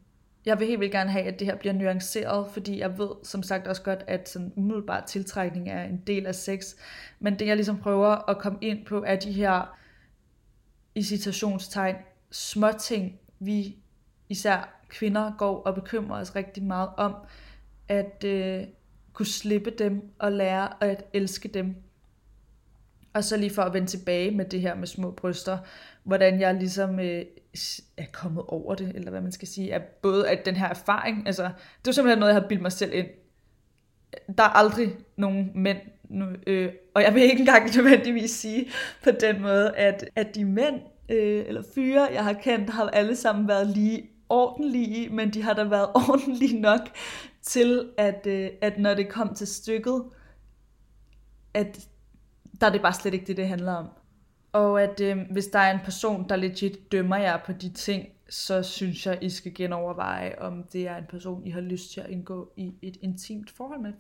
jeg 0.47 0.59
vil 0.59 0.69
helt 0.69 0.81
vildt 0.81 0.93
gerne 0.93 1.11
have, 1.11 1.25
at 1.25 1.39
det 1.39 1.47
her 1.47 1.57
bliver 1.57 1.73
nuanceret, 1.73 2.51
fordi 2.53 2.79
jeg 2.79 2.99
ved 2.99 3.11
som 3.23 3.43
sagt 3.43 3.67
også 3.67 3.83
godt, 3.83 4.05
at 4.07 4.29
sådan 4.29 4.53
umiddelbar 4.57 5.01
tiltrækning 5.01 5.69
er 5.69 5.85
en 5.85 6.03
del 6.07 6.27
af 6.27 6.35
sex. 6.35 6.75
Men 7.21 7.39
det 7.39 7.47
jeg 7.47 7.57
ligesom 7.57 7.79
prøver 7.79 8.31
at 8.31 8.39
komme 8.39 8.59
ind 8.61 8.87
på, 8.87 9.05
er 9.07 9.17
de 9.17 9.33
her 9.33 9.79
i 10.95 11.03
citationstegn 11.03 11.97
små 12.31 12.69
ting, 12.81 13.21
vi 13.39 13.77
især 14.29 14.81
kvinder 14.89 15.33
går 15.39 15.63
og 15.63 15.75
bekymrer 15.75 16.21
os 16.21 16.37
rigtig 16.37 16.63
meget 16.63 16.89
om, 16.97 17.15
at 17.89 18.25
øh, 18.25 18.65
kunne 19.13 19.27
slippe 19.27 19.71
dem 19.71 20.11
og 20.19 20.33
lære 20.33 20.85
at 20.85 21.05
elske 21.13 21.49
dem. 21.49 21.77
Og 23.13 23.25
så 23.25 23.37
lige 23.37 23.51
for 23.51 23.63
at 23.63 23.73
vende 23.73 23.89
tilbage 23.89 24.31
med 24.31 24.45
det 24.45 24.61
her 24.61 24.75
med 24.75 24.87
små 24.87 25.11
bryster, 25.11 25.59
hvordan 26.03 26.41
jeg 26.41 26.55
ligesom 26.55 27.01
øh, 27.01 27.25
er 27.97 28.05
kommet 28.13 28.45
over 28.49 28.75
det, 28.75 28.93
eller 28.95 29.11
hvad 29.11 29.21
man 29.21 29.33
skal 29.33 29.49
sige, 29.49 29.71
er 29.71 29.81
både 30.03 30.29
at 30.29 30.47
den 30.47 30.57
her 30.57 30.69
erfaring, 30.69 31.27
altså 31.27 31.43
det 31.85 31.89
er 31.89 31.93
simpelthen 31.93 32.19
noget, 32.19 32.35
jeg 32.35 32.41
har 32.41 32.49
bildt 32.49 32.63
mig 32.63 32.73
selv 32.73 32.95
ind. 32.95 33.07
Der 34.39 34.45
er 34.45 34.49
aldrig 34.49 34.97
nogen 35.17 35.51
mænd, 35.55 35.79
nu, 36.09 36.27
øh, 36.47 36.73
og 36.95 37.03
jeg 37.03 37.15
vil 37.15 37.23
ikke 37.23 37.39
engang 37.39 37.71
nødvendigvis 37.77 38.31
sige 38.31 38.67
på 39.05 39.11
den 39.11 39.43
måde, 39.43 39.77
at, 39.77 40.11
at 40.17 40.35
de 40.35 40.45
mænd 40.45 40.81
øh, 41.09 41.45
eller 41.47 41.63
fyre, 41.75 42.09
jeg 42.13 42.25
har 42.25 42.33
kendt, 42.33 42.71
har 42.71 42.89
alle 42.89 43.17
sammen 43.17 43.49
været 43.49 43.67
lige 43.67 44.11
ordentlige, 44.29 45.09
men 45.09 45.31
de 45.31 45.43
har 45.43 45.53
da 45.53 45.65
været 45.65 45.89
ordentlige 46.09 46.61
nok 46.61 46.81
til, 47.43 47.89
at, 47.99 48.27
øh, 48.27 48.51
at 48.63 48.79
når 48.79 48.95
det 48.95 49.09
kom 49.09 49.35
til 49.35 49.47
stykket, 49.47 50.05
at 51.55 51.89
der 52.61 52.67
er 52.67 52.71
det 52.71 52.83
bare 52.83 52.93
slet 52.93 53.15
ikke 53.15 53.27
det, 53.27 53.37
det 53.37 53.49
handler 53.49 53.73
om. 53.73 53.89
Og 54.55 54.83
at 54.83 55.01
øh, 55.01 55.19
hvis 55.31 55.47
der 55.47 55.59
er 55.59 55.75
en 55.75 55.85
person, 55.85 56.29
der 56.29 56.37
legit 56.37 56.93
dømmer 56.93 57.17
jer 57.17 57.37
på 57.47 57.53
de 57.53 57.69
ting, 57.69 58.09
så 58.29 58.63
synes 58.63 59.07
jeg, 59.07 59.19
I 59.21 59.31
skal 59.31 59.55
genoverveje, 59.55 60.35
om 60.39 60.65
det 60.73 60.89
er 60.89 60.97
en 60.97 61.05
person, 61.09 61.47
I 61.47 61.51
har 61.51 61.61
lyst 61.61 61.93
til 61.93 62.01
at 62.01 62.11
indgå 62.11 62.53
i 62.57 62.73
et 62.83 62.97
intimt 63.03 63.51
forhold 63.51 63.81
med. 63.81 63.93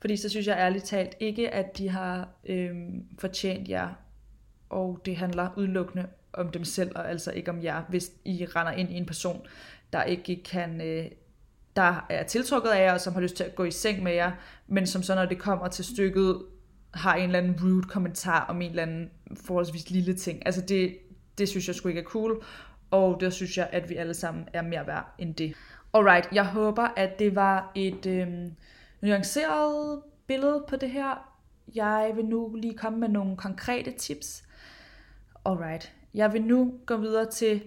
Fordi 0.00 0.16
så 0.16 0.28
synes 0.28 0.46
jeg 0.46 0.56
ærligt 0.58 0.84
talt 0.84 1.14
ikke, 1.20 1.50
at 1.50 1.78
de 1.78 1.88
har 1.88 2.28
øh, 2.46 2.76
fortjent 3.18 3.68
jer, 3.68 3.88
og 4.70 5.00
det 5.04 5.16
handler 5.16 5.48
udelukkende 5.56 6.06
om 6.32 6.50
dem 6.50 6.64
selv, 6.64 6.90
og 6.94 7.10
altså 7.10 7.30
ikke 7.30 7.50
om 7.50 7.62
jer, 7.62 7.82
hvis 7.88 8.12
I 8.24 8.44
render 8.44 8.72
ind 8.72 8.90
i 8.90 8.96
en 8.96 9.06
person, 9.06 9.46
der 9.92 10.02
ikke 10.02 10.42
kan, 10.42 10.80
øh, 10.80 11.10
der 11.76 12.06
er 12.10 12.22
tiltrukket 12.22 12.70
af 12.70 12.84
jer, 12.84 12.92
og 12.92 13.00
som 13.00 13.12
har 13.12 13.20
lyst 13.20 13.36
til 13.36 13.44
at 13.44 13.54
gå 13.54 13.64
i 13.64 13.70
seng 13.70 14.02
med 14.02 14.12
jer, 14.12 14.32
men 14.66 14.86
som 14.86 15.02
så 15.02 15.14
når 15.14 15.24
det 15.24 15.38
kommer 15.38 15.68
til 15.68 15.84
stykket, 15.84 16.42
har 16.94 17.14
en 17.14 17.24
eller 17.24 17.38
anden 17.38 17.56
rude 17.62 17.82
kommentar 17.82 18.44
om 18.44 18.62
en 18.62 18.70
eller 18.70 18.82
anden 18.82 19.10
forholdsvis 19.36 19.90
lille 19.90 20.14
ting. 20.14 20.46
Altså 20.46 20.60
det, 20.60 20.98
det 21.38 21.48
synes 21.48 21.68
jeg 21.68 21.74
sgu 21.74 21.88
ikke 21.88 22.00
er 22.00 22.04
cool, 22.04 22.44
og 22.90 23.20
det 23.20 23.32
synes 23.32 23.58
jeg, 23.58 23.68
at 23.72 23.88
vi 23.88 23.94
alle 23.94 24.14
sammen 24.14 24.48
er 24.52 24.62
mere 24.62 24.86
værd 24.86 25.14
end 25.18 25.34
det. 25.34 25.54
Alright, 25.94 26.28
jeg 26.32 26.46
håber, 26.46 26.82
at 26.82 27.18
det 27.18 27.34
var 27.34 27.72
et 27.74 28.06
øhm, 28.06 28.52
nuanceret 29.00 30.02
billede 30.26 30.64
på 30.68 30.76
det 30.76 30.90
her. 30.90 31.34
Jeg 31.74 32.12
vil 32.16 32.24
nu 32.24 32.54
lige 32.54 32.74
komme 32.74 32.98
med 32.98 33.08
nogle 33.08 33.36
konkrete 33.36 33.90
tips. 33.90 34.44
Alright, 35.44 35.92
jeg 36.14 36.32
vil 36.32 36.42
nu 36.42 36.74
gå 36.86 36.96
videre 36.96 37.30
til 37.30 37.62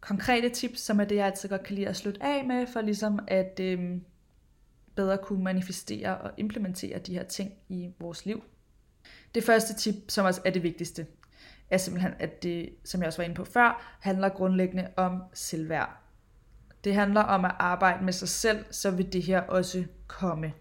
konkrete 0.00 0.48
tips, 0.48 0.80
som 0.80 1.00
er 1.00 1.04
det, 1.04 1.16
jeg 1.16 1.26
altid 1.26 1.48
godt 1.48 1.62
kan 1.62 1.74
lide 1.74 1.88
at 1.88 1.96
slutte 1.96 2.22
af 2.22 2.44
med, 2.44 2.66
for 2.66 2.80
ligesom 2.80 3.18
at 3.28 3.60
øhm, 3.62 4.04
bedre 5.00 5.18
kunne 5.18 5.44
manifestere 5.44 6.18
og 6.18 6.30
implementere 6.36 6.98
de 6.98 7.14
her 7.14 7.22
ting 7.22 7.52
i 7.68 7.90
vores 7.98 8.26
liv. 8.26 8.42
Det 9.34 9.44
første 9.44 9.74
tip, 9.74 9.94
som 10.08 10.26
også 10.26 10.40
er 10.44 10.50
det 10.50 10.62
vigtigste, 10.62 11.06
er 11.70 11.78
simpelthen, 11.78 12.12
at 12.18 12.42
det, 12.42 12.68
som 12.84 13.00
jeg 13.00 13.06
også 13.06 13.18
var 13.18 13.24
inde 13.24 13.34
på 13.34 13.44
før, 13.44 13.98
handler 14.00 14.28
grundlæggende 14.28 14.88
om 14.96 15.22
selvværd. 15.34 15.90
Det 16.84 16.94
handler 16.94 17.20
om 17.20 17.44
at 17.44 17.50
arbejde 17.58 18.04
med 18.04 18.12
sig 18.12 18.28
selv, 18.28 18.64
så 18.70 18.90
vil 18.90 19.12
det 19.12 19.22
her 19.22 19.40
også 19.40 19.84
komme. 20.06 20.52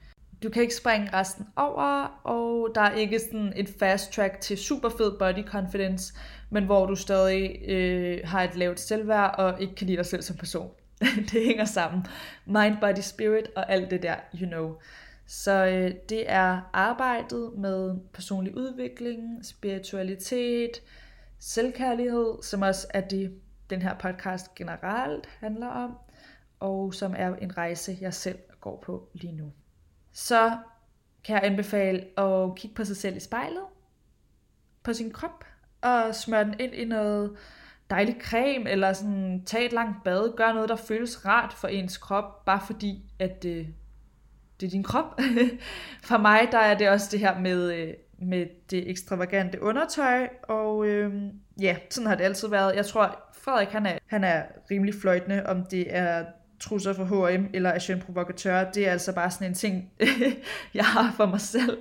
Du 0.43 0.49
kan 0.49 0.61
ikke 0.61 0.75
springe 0.75 1.09
resten 1.13 1.45
over, 1.55 2.19
og 2.23 2.71
der 2.75 2.81
er 2.81 2.95
ikke 2.95 3.19
sådan 3.19 3.53
et 3.55 3.69
fast 3.79 4.13
track 4.13 4.41
til 4.41 4.57
super 4.57 4.89
fed 4.89 5.17
body 5.19 5.45
confidence, 5.45 6.13
men 6.49 6.65
hvor 6.65 6.85
du 6.85 6.95
stadig 6.95 7.69
øh, 7.69 8.19
har 8.23 8.43
et 8.43 8.55
lavt 8.55 8.79
selvværd 8.79 9.35
og 9.37 9.61
ikke 9.61 9.75
kan 9.75 9.87
lide 9.87 9.97
dig 9.97 10.05
selv 10.05 10.21
som 10.21 10.37
person. 10.37 10.71
det 11.31 11.45
hænger 11.45 11.65
sammen. 11.65 12.05
Mind, 12.45 12.77
body, 12.81 13.01
spirit 13.01 13.47
og 13.55 13.71
alt 13.71 13.91
det 13.91 14.03
der, 14.03 14.15
you 14.41 14.47
know. 14.47 14.75
Så 15.25 15.65
øh, 15.65 15.91
det 16.09 16.31
er 16.31 16.69
arbejdet 16.73 17.53
med 17.57 17.95
personlig 18.13 18.57
udvikling, 18.57 19.45
spiritualitet, 19.45 20.71
selvkærlighed, 21.39 22.43
som 22.43 22.61
også 22.61 22.87
er 22.89 23.01
det, 23.01 23.41
den 23.69 23.81
her 23.81 23.95
podcast 23.95 24.55
generelt 24.55 25.29
handler 25.39 25.67
om, 25.67 25.97
og 26.59 26.93
som 26.93 27.13
er 27.17 27.35
en 27.35 27.57
rejse, 27.57 27.97
jeg 28.01 28.13
selv 28.13 28.39
går 28.61 28.83
på 28.85 29.09
lige 29.13 29.33
nu. 29.33 29.51
Så 30.11 30.57
kan 31.23 31.35
jeg 31.35 31.43
anbefale 31.43 32.19
at 32.19 32.55
kigge 32.55 32.75
på 32.75 32.85
sig 32.85 32.97
selv 32.97 33.17
i 33.17 33.19
spejlet, 33.19 33.63
på 34.83 34.93
sin 34.93 35.11
krop, 35.11 35.45
og 35.81 36.15
smøre 36.15 36.43
den 36.43 36.55
ind 36.59 36.73
i 36.73 36.85
noget 36.85 37.37
dejlig 37.89 38.15
creme, 38.21 38.69
eller 38.69 38.93
sådan 38.93 39.43
tage 39.45 39.65
et 39.65 39.73
langt 39.73 40.03
bad, 40.03 40.35
gør 40.37 40.53
noget, 40.53 40.69
der 40.69 40.75
føles 40.75 41.25
rart 41.25 41.53
for 41.53 41.67
ens 41.67 41.97
krop, 41.97 42.45
bare 42.45 42.61
fordi, 42.65 43.03
at 43.19 43.45
øh, 43.45 43.67
det 44.59 44.65
er 44.65 44.69
din 44.69 44.83
krop. 44.83 45.19
for 46.09 46.17
mig, 46.17 46.47
der 46.51 46.57
er 46.57 46.77
det 46.77 46.89
også 46.89 47.07
det 47.11 47.19
her 47.19 47.39
med, 47.39 47.73
øh, 47.73 47.93
med 48.17 48.45
det 48.71 48.89
ekstravagante 48.89 49.61
undertøj, 49.61 50.29
og 50.43 50.87
øh, 50.87 51.13
ja, 51.61 51.75
sådan 51.89 52.07
har 52.07 52.15
det 52.15 52.23
altid 52.23 52.47
været. 52.47 52.75
Jeg 52.75 52.85
tror, 52.85 53.19
Frederik, 53.33 53.67
han 53.67 53.85
er, 53.85 53.97
han 54.07 54.23
er 54.23 54.43
rimelig 54.71 54.93
fløjtende, 55.01 55.45
om 55.45 55.65
det 55.65 55.95
er 55.95 56.25
trusser 56.59 56.93
for 56.93 57.05
H&M 57.05 57.45
eller 57.53 57.71
Agent 57.71 58.05
Provokatør. 58.05 58.71
Det 58.71 58.87
er 58.87 58.91
altså 58.91 59.15
bare 59.15 59.31
sådan 59.31 59.47
en 59.47 59.53
ting, 59.53 59.91
jeg 60.73 60.85
har 60.85 61.13
for 61.17 61.25
mig 61.25 61.41
selv. 61.41 61.77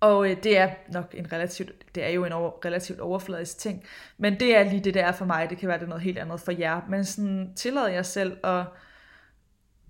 Og 0.00 0.30
øh, 0.30 0.42
det 0.42 0.58
er 0.58 0.70
nok 0.88 1.14
en 1.18 1.32
relativt, 1.32 1.94
det 1.94 2.04
er 2.04 2.08
jo 2.08 2.24
en 2.24 2.32
over, 2.32 2.64
relativt 2.64 3.00
overfladisk 3.00 3.58
ting, 3.58 3.84
men 4.18 4.40
det 4.40 4.56
er 4.56 4.62
lige 4.62 4.84
det, 4.84 4.94
der 4.94 5.04
er 5.04 5.12
for 5.12 5.24
mig. 5.24 5.50
Det 5.50 5.58
kan 5.58 5.68
være, 5.68 5.78
det 5.78 5.84
er 5.84 5.88
noget 5.88 6.02
helt 6.02 6.18
andet 6.18 6.40
for 6.40 6.52
jer. 6.52 6.80
Men 6.88 7.04
sådan 7.04 7.52
tillader 7.56 7.88
jeg 7.88 8.06
selv 8.06 8.36
at, 8.44 8.64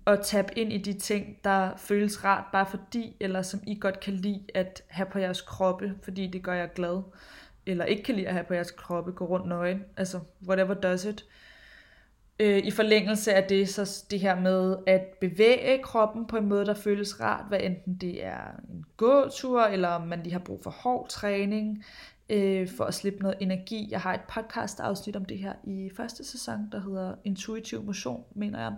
at 0.07 0.19
tabe 0.23 0.59
ind 0.59 0.73
i 0.73 0.77
de 0.77 0.99
ting, 0.99 1.37
der 1.43 1.77
føles 1.77 2.23
rart, 2.23 2.43
bare 2.51 2.65
fordi, 2.65 3.17
eller 3.19 3.41
som 3.41 3.59
I 3.67 3.77
godt 3.79 3.99
kan 3.99 4.13
lide 4.13 4.43
at 4.53 4.83
have 4.87 5.05
på 5.11 5.19
jeres 5.19 5.41
kroppe, 5.41 5.95
fordi 6.03 6.27
det 6.27 6.43
gør 6.43 6.53
jeg 6.53 6.73
glad. 6.75 7.01
Eller 7.65 7.85
ikke 7.85 8.03
kan 8.03 8.15
lide 8.15 8.27
at 8.27 8.33
have 8.33 8.45
på 8.45 8.53
jeres 8.53 8.71
kroppe, 8.71 9.11
gå 9.11 9.25
rundt 9.25 9.47
nøgen. 9.47 9.83
Altså, 9.97 10.19
whatever 10.47 10.73
does 10.73 11.05
it. 11.05 11.21
Øh, 11.21 11.50
Øh, 12.41 12.57
I 12.57 12.71
forlængelse 12.71 13.33
af 13.33 13.43
det, 13.43 13.69
så 13.69 14.05
det 14.11 14.19
her 14.19 14.39
med 14.39 14.77
at 14.87 15.01
bevæge 15.21 15.83
kroppen 15.83 16.27
på 16.27 16.37
en 16.37 16.45
måde, 16.45 16.65
der 16.65 16.73
føles 16.73 17.19
rart, 17.19 17.45
hvad 17.47 17.59
enten 17.61 17.95
det 17.95 18.25
er 18.25 18.47
en 18.69 18.85
gåtur, 18.97 19.61
eller 19.61 19.87
om 19.87 20.07
man 20.07 20.23
lige 20.23 20.33
har 20.33 20.39
brug 20.39 20.63
for 20.63 20.69
hård 20.69 21.09
træning, 21.09 21.83
øh, 22.29 22.69
for 22.77 22.83
at 22.83 22.93
slippe 22.93 23.19
noget 23.19 23.37
energi. 23.39 23.87
Jeg 23.91 24.01
har 24.01 24.13
et 24.13 24.21
podcast 24.33 24.79
afsnit 24.79 25.15
om 25.15 25.25
det 25.25 25.37
her 25.37 25.53
i 25.63 25.91
første 25.97 26.23
sæson, 26.23 26.69
der 26.71 26.81
hedder 26.81 27.15
Intuitiv 27.23 27.83
Motion, 27.83 28.23
mener 28.35 28.59
jeg, 28.59 28.73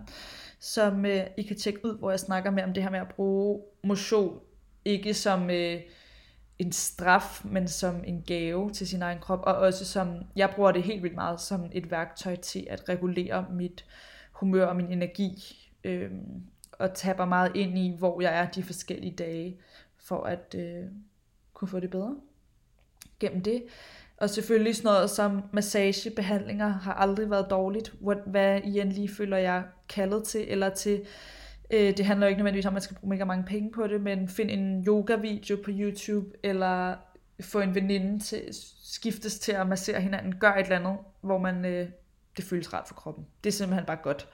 som 0.58 1.06
øh, 1.06 1.20
I 1.36 1.42
kan 1.42 1.56
tjekke 1.56 1.84
ud, 1.84 1.98
hvor 1.98 2.10
jeg 2.10 2.20
snakker 2.20 2.50
mere 2.50 2.64
om 2.64 2.72
det 2.72 2.82
her 2.82 2.90
med 2.90 3.00
at 3.00 3.08
bruge 3.16 3.60
motion, 3.84 4.40
ikke 4.84 5.14
som... 5.14 5.50
Øh, 5.50 5.80
en 6.58 6.72
straf, 6.72 7.44
men 7.44 7.68
som 7.68 8.04
en 8.06 8.22
gave 8.26 8.70
til 8.70 8.88
sin 8.88 9.02
egen 9.02 9.18
krop, 9.18 9.40
og 9.42 9.54
også 9.54 9.84
som, 9.84 10.22
jeg 10.36 10.52
bruger 10.56 10.72
det 10.72 10.82
helt 10.82 11.02
vildt 11.02 11.14
meget 11.14 11.40
som 11.40 11.70
et 11.72 11.90
værktøj 11.90 12.36
til 12.36 12.66
at 12.70 12.88
regulere 12.88 13.46
mit 13.50 13.84
humør 14.32 14.66
og 14.66 14.76
min 14.76 14.92
energi, 14.92 15.58
øhm, 15.84 16.42
og 16.72 16.94
tapper 16.94 17.24
meget 17.24 17.56
ind 17.56 17.78
i, 17.78 17.96
hvor 17.98 18.20
jeg 18.20 18.38
er 18.38 18.50
de 18.50 18.62
forskellige 18.62 19.16
dage, 19.16 19.56
for 19.98 20.22
at 20.22 20.54
øh, 20.58 20.84
kunne 21.54 21.68
få 21.68 21.80
det 21.80 21.90
bedre 21.90 22.16
gennem 23.20 23.42
det. 23.42 23.64
Og 24.16 24.30
selvfølgelig 24.30 24.76
sådan 24.76 24.86
noget 24.86 25.10
som 25.10 25.42
massagebehandlinger 25.52 26.68
har 26.68 26.92
aldrig 26.92 27.30
været 27.30 27.46
dårligt, 27.50 27.94
hvad 28.26 28.60
I 28.64 28.80
end 28.80 28.92
lige 28.92 29.08
føler 29.08 29.36
jeg 29.36 29.62
kaldet 29.88 30.24
til, 30.24 30.44
eller 30.48 30.68
til 30.68 31.06
Øh, 31.74 31.96
det 31.96 32.04
handler 32.04 32.26
jo 32.26 32.28
ikke 32.28 32.38
nødvendigvis 32.38 32.66
om, 32.66 32.70
at 32.70 32.74
man 32.74 32.82
skal 32.82 32.96
bruge 32.96 33.10
mega 33.10 33.24
mange 33.24 33.44
penge 33.44 33.72
på 33.72 33.86
det, 33.86 34.00
men 34.00 34.28
find 34.28 34.50
en 34.50 34.84
yoga-video 34.86 35.56
på 35.64 35.70
YouTube, 35.72 36.26
eller 36.42 36.94
få 37.40 37.60
en 37.60 37.74
veninde 37.74 38.20
til 38.20 38.48
skiftes 38.84 39.38
til 39.38 39.52
at 39.52 39.66
massere 39.66 40.00
hinanden. 40.00 40.34
Gør 40.38 40.52
et 40.52 40.62
eller 40.62 40.78
andet, 40.78 40.96
hvor 41.20 41.38
man, 41.38 41.64
øh, 41.64 41.88
det 42.36 42.44
føles 42.44 42.72
rart 42.72 42.88
for 42.88 42.94
kroppen. 42.94 43.26
Det 43.44 43.50
er 43.50 43.52
simpelthen 43.52 43.86
bare 43.86 43.98
godt. 44.02 44.28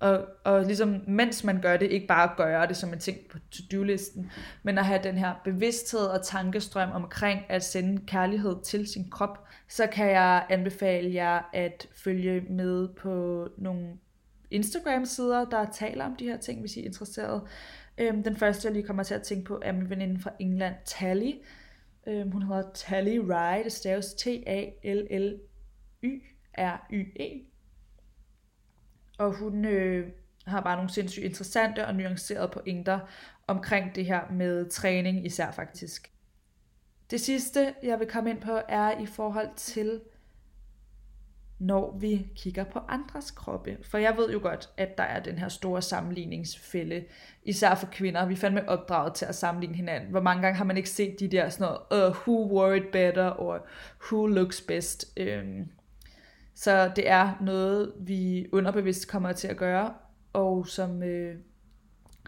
Og, 0.00 0.26
og 0.44 0.64
ligesom 0.64 1.00
mens 1.06 1.44
man 1.44 1.60
gør 1.60 1.76
det, 1.76 1.90
ikke 1.90 2.06
bare 2.06 2.30
at 2.30 2.36
gøre 2.36 2.66
det 2.66 2.76
som 2.76 2.92
en 2.92 2.98
ting 2.98 3.18
på 3.30 3.38
to-do-listen, 3.50 4.30
men 4.62 4.78
at 4.78 4.86
have 4.86 5.00
den 5.02 5.18
her 5.18 5.34
bevidsthed 5.44 6.00
og 6.00 6.24
tankestrøm 6.24 6.90
omkring 6.90 7.40
at 7.48 7.64
sende 7.64 8.02
kærlighed 8.06 8.56
til 8.62 8.88
sin 8.88 9.10
krop, 9.10 9.44
så 9.68 9.86
kan 9.86 10.10
jeg 10.10 10.46
anbefale 10.50 11.14
jer 11.14 11.50
at 11.52 11.88
følge 11.94 12.40
med 12.40 12.88
på 12.88 13.48
nogle 13.58 13.86
Instagram-sider, 14.52 15.44
der 15.44 15.70
taler 15.70 16.04
om 16.04 16.16
de 16.16 16.24
her 16.24 16.36
ting, 16.36 16.60
hvis 16.60 16.76
I 16.76 16.80
er 16.80 16.84
interesseret. 16.84 17.42
Øhm, 17.98 18.22
den 18.22 18.36
første, 18.36 18.66
jeg 18.66 18.72
lige 18.72 18.86
kommer 18.86 19.02
til 19.02 19.14
at 19.14 19.22
tænke 19.22 19.44
på, 19.44 19.60
er 19.62 19.72
min 19.72 19.90
veninde 19.90 20.20
fra 20.20 20.32
England, 20.38 20.74
Tally. 20.84 21.32
Øhm, 22.06 22.30
hun 22.30 22.42
hedder 22.42 22.70
Tally 22.74 23.18
Rye, 23.18 23.64
det 23.64 23.72
staves 23.72 24.14
T-A-L-L-Y-R-Y-E. 24.14 24.72
Og 29.18 29.36
hun 29.36 29.64
øh, 29.64 30.08
har 30.46 30.60
bare 30.60 30.76
nogle 30.76 30.90
sindssygt 30.90 31.24
interessante 31.24 31.86
og 31.86 31.94
nuancerede 31.94 32.50
pointer 32.52 33.00
omkring 33.46 33.94
det 33.94 34.06
her 34.06 34.30
med 34.30 34.70
træning 34.70 35.26
især 35.26 35.50
faktisk. 35.50 36.12
Det 37.10 37.20
sidste, 37.20 37.74
jeg 37.82 37.98
vil 37.98 38.08
komme 38.08 38.30
ind 38.30 38.40
på, 38.40 38.60
er 38.68 39.00
i 39.00 39.06
forhold 39.06 39.48
til 39.56 40.00
når 41.62 41.96
vi 42.00 42.26
kigger 42.36 42.64
på 42.64 42.78
andres 42.88 43.30
kroppe. 43.30 43.78
For 43.82 43.98
jeg 43.98 44.16
ved 44.16 44.32
jo 44.32 44.38
godt, 44.42 44.70
at 44.76 44.98
der 44.98 45.04
er 45.04 45.22
den 45.22 45.38
her 45.38 45.48
store 45.48 45.82
sammenligningsfælde, 45.82 47.04
især 47.44 47.74
for 47.74 47.86
kvinder. 47.86 48.26
Vi 48.26 48.34
er 48.34 48.38
fandme 48.38 48.68
opdraget 48.68 49.14
til 49.14 49.24
at 49.24 49.34
sammenligne 49.34 49.76
hinanden. 49.76 50.10
Hvor 50.10 50.20
mange 50.20 50.42
gange 50.42 50.56
har 50.56 50.64
man 50.64 50.76
ikke 50.76 50.90
set 50.90 51.20
de 51.20 51.28
der 51.28 51.48
sådan 51.48 51.74
noget, 51.90 52.10
uh, 52.10 52.16
who 52.16 52.52
wore 52.52 52.76
it 52.76 52.88
better, 52.92 53.24
og 53.24 53.66
who 54.10 54.26
looks 54.26 54.60
best. 54.60 55.12
Øhm, 55.16 55.68
så 56.54 56.92
det 56.96 57.08
er 57.08 57.32
noget, 57.40 57.92
vi 58.00 58.46
underbevidst 58.52 59.08
kommer 59.08 59.32
til 59.32 59.48
at 59.48 59.56
gøre, 59.56 59.94
og 60.32 60.66
som 60.66 61.02
øh, 61.02 61.36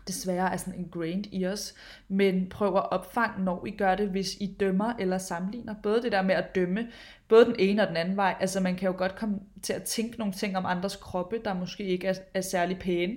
desværre 0.09 0.53
er 0.53 0.57
sådan 0.57 0.81
ingrained 0.81 1.25
i 1.33 1.47
os, 1.47 1.75
men 2.09 2.49
prøv 2.49 2.77
at 2.77 2.91
opfange, 2.91 3.45
når 3.45 3.67
I 3.67 3.71
gør 3.71 3.95
det, 3.95 4.09
hvis 4.09 4.37
I 4.41 4.57
dømmer 4.61 4.93
eller 4.99 5.19
sammenligner. 5.19 5.75
Både 5.83 6.03
det 6.03 6.13
der 6.13 6.23
med 6.23 6.35
at 6.35 6.55
dømme, 6.55 6.89
både 7.29 7.45
den 7.45 7.57
ene 7.59 7.83
og 7.83 7.89
den 7.89 7.97
anden 7.97 8.17
vej. 8.17 8.35
Altså 8.41 8.61
man 8.61 8.77
kan 8.77 8.87
jo 8.87 8.95
godt 8.99 9.17
komme 9.17 9.39
til 9.63 9.73
at 9.73 9.83
tænke 9.83 10.19
nogle 10.19 10.33
ting 10.33 10.57
om 10.57 10.67
andres 10.67 10.97
kroppe, 10.97 11.41
der 11.45 11.55
måske 11.55 11.85
ikke 11.85 12.07
er, 12.07 12.15
er 12.35 12.41
særlig 12.41 12.79
pæne. 12.79 13.15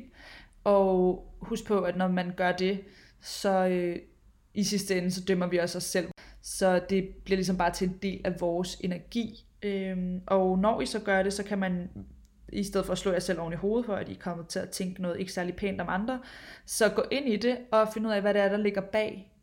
Og 0.64 1.24
husk 1.42 1.66
på, 1.66 1.82
at 1.82 1.98
når 1.98 2.08
man 2.08 2.34
gør 2.38 2.52
det, 2.52 2.80
så 3.22 3.68
øh, 3.68 4.00
i 4.54 4.64
sidste 4.64 4.98
ende, 4.98 5.12
så 5.12 5.24
dømmer 5.24 5.48
vi 5.48 5.58
også 5.58 5.78
os 5.78 5.84
selv. 5.84 6.08
Så 6.42 6.82
det 6.90 7.10
bliver 7.26 7.38
ligesom 7.38 7.58
bare 7.58 7.72
til 7.72 7.88
en 7.88 7.98
del 8.02 8.22
af 8.24 8.42
vores 8.42 8.76
energi. 8.76 9.46
Øhm, 9.64 10.22
og 10.26 10.60
når 10.60 10.82
I 10.82 10.86
så 10.86 11.00
gør 11.00 11.24
det, 11.24 11.34
så 11.34 11.44
kan 11.44 11.60
man 11.60 11.90
i 12.50 12.64
stedet 12.64 12.86
for 12.86 12.94
at 12.94 12.98
slå 12.98 13.12
jer 13.12 13.20
selv 13.20 13.40
oven 13.40 13.54
i 13.54 13.56
hovedet 13.56 13.86
for, 13.86 13.96
at 13.96 14.10
I 14.10 14.14
kommer 14.14 14.44
til 14.44 14.60
at 14.60 14.70
tænke 14.70 15.02
noget 15.02 15.20
ikke 15.20 15.32
særlig 15.32 15.56
pænt 15.56 15.82
om 15.82 15.90
andre, 15.90 16.20
så 16.66 16.90
gå 16.90 17.04
ind 17.12 17.28
i 17.28 17.36
det 17.36 17.58
og 17.72 17.88
find 17.94 18.08
ud 18.08 18.12
af, 18.12 18.22
hvad 18.22 18.34
det 18.34 18.42
er, 18.42 18.50
der 18.50 18.58
ligger 18.58 18.82
bag 18.82 19.34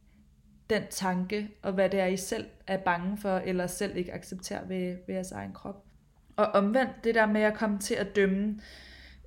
den 0.71 0.83
tanke, 0.91 1.51
og 1.63 1.73
hvad 1.73 1.89
det 1.89 2.01
er, 2.01 2.07
I 2.07 2.17
selv 2.17 2.47
er 2.67 2.77
bange 2.77 3.19
for, 3.19 3.37
eller 3.37 3.67
selv 3.67 3.97
ikke 3.97 4.13
accepterer 4.13 4.67
ved, 4.67 4.97
ved 5.07 5.15
jeres 5.15 5.33
egen 5.33 5.53
krop. 5.53 5.85
Og 6.37 6.47
omvendt, 6.47 7.05
det 7.05 7.15
der 7.15 7.27
med 7.27 7.41
at 7.41 7.55
komme 7.55 7.79
til 7.79 7.95
at 7.95 8.17
dømme, 8.17 8.61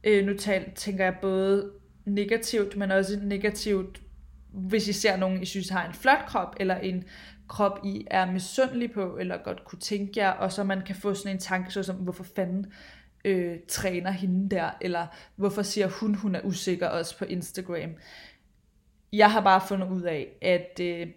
øh, 0.04 0.26
nu 0.26 0.38
tal, 0.38 0.72
tænker 0.76 1.04
jeg 1.04 1.18
både 1.22 1.72
negativt, 2.06 2.78
men 2.78 2.92
også 2.92 3.20
negativt, 3.24 4.02
hvis 4.50 4.88
I 4.88 4.94
ser 4.94 5.18
nogen, 5.18 5.42
I 5.42 5.46
synes 5.46 5.70
har 5.70 5.88
en 5.88 5.94
flot 5.94 6.26
krop, 6.28 6.56
eller 6.60 6.76
en 6.76 7.04
krop, 7.48 7.80
I 7.86 8.08
er 8.12 8.32
misundelig 8.32 8.92
på, 8.92 9.18
eller 9.18 9.38
godt 9.44 9.66
kunne 9.66 9.80
tænke 9.80 10.20
jer, 10.20 10.32
og 10.32 10.52
så 10.52 10.64
man 10.64 10.82
kan 10.82 10.96
få 10.96 11.14
sådan 11.14 11.32
en 11.32 11.40
tanke, 11.40 11.72
så 11.72 11.84
som, 11.84 11.96
hvorfor 11.96 12.24
fanden 12.24 12.66
øh, 13.26 13.60
træner 13.68 14.12
hende 14.12 14.56
der, 14.56 14.70
eller 14.82 15.08
hvorfor 15.36 15.62
siger 15.62 15.88
hun, 15.88 16.16
hun 16.16 16.36
er 16.36 16.42
usikker 16.42 16.88
også 16.88 17.18
på 17.18 17.26
Instagram. 17.26 17.96
Jeg 19.14 19.32
har 19.32 19.42
bare 19.42 19.62
fundet 19.68 19.90
ud 19.90 20.02
af, 20.02 20.38
at 20.42 20.80
øh, 20.82 21.08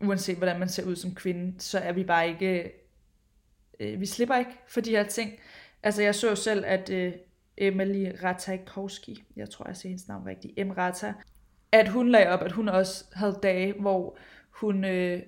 uanset 0.00 0.36
hvordan 0.36 0.58
man 0.58 0.68
ser 0.68 0.84
ud 0.84 0.96
som 0.96 1.14
kvinde, 1.14 1.60
så 1.60 1.78
er 1.78 1.92
vi 1.92 2.04
bare 2.04 2.28
ikke, 2.28 2.72
øh, 3.80 4.00
vi 4.00 4.06
slipper 4.06 4.36
ikke 4.36 4.50
for 4.68 4.80
de 4.80 4.90
her 4.90 5.04
ting. 5.04 5.32
Altså 5.82 6.02
jeg 6.02 6.14
så 6.14 6.34
selv, 6.34 6.64
at 6.66 6.90
øh, 6.90 7.12
Emily 7.56 8.12
Ratajkowski, 8.22 9.24
jeg 9.36 9.50
tror 9.50 9.66
jeg 9.66 9.76
siger 9.76 9.90
hendes 9.90 10.08
navn 10.08 10.26
rigtigt, 10.26 10.66
M. 10.66 10.70
Rata, 10.70 11.14
at 11.72 11.88
hun 11.88 12.08
lagde 12.08 12.28
op, 12.28 12.42
at 12.42 12.52
hun 12.52 12.68
også 12.68 13.04
havde 13.12 13.38
dage, 13.42 13.72
hvor 13.80 14.18
hun 14.50 14.84
øh, 14.84 15.22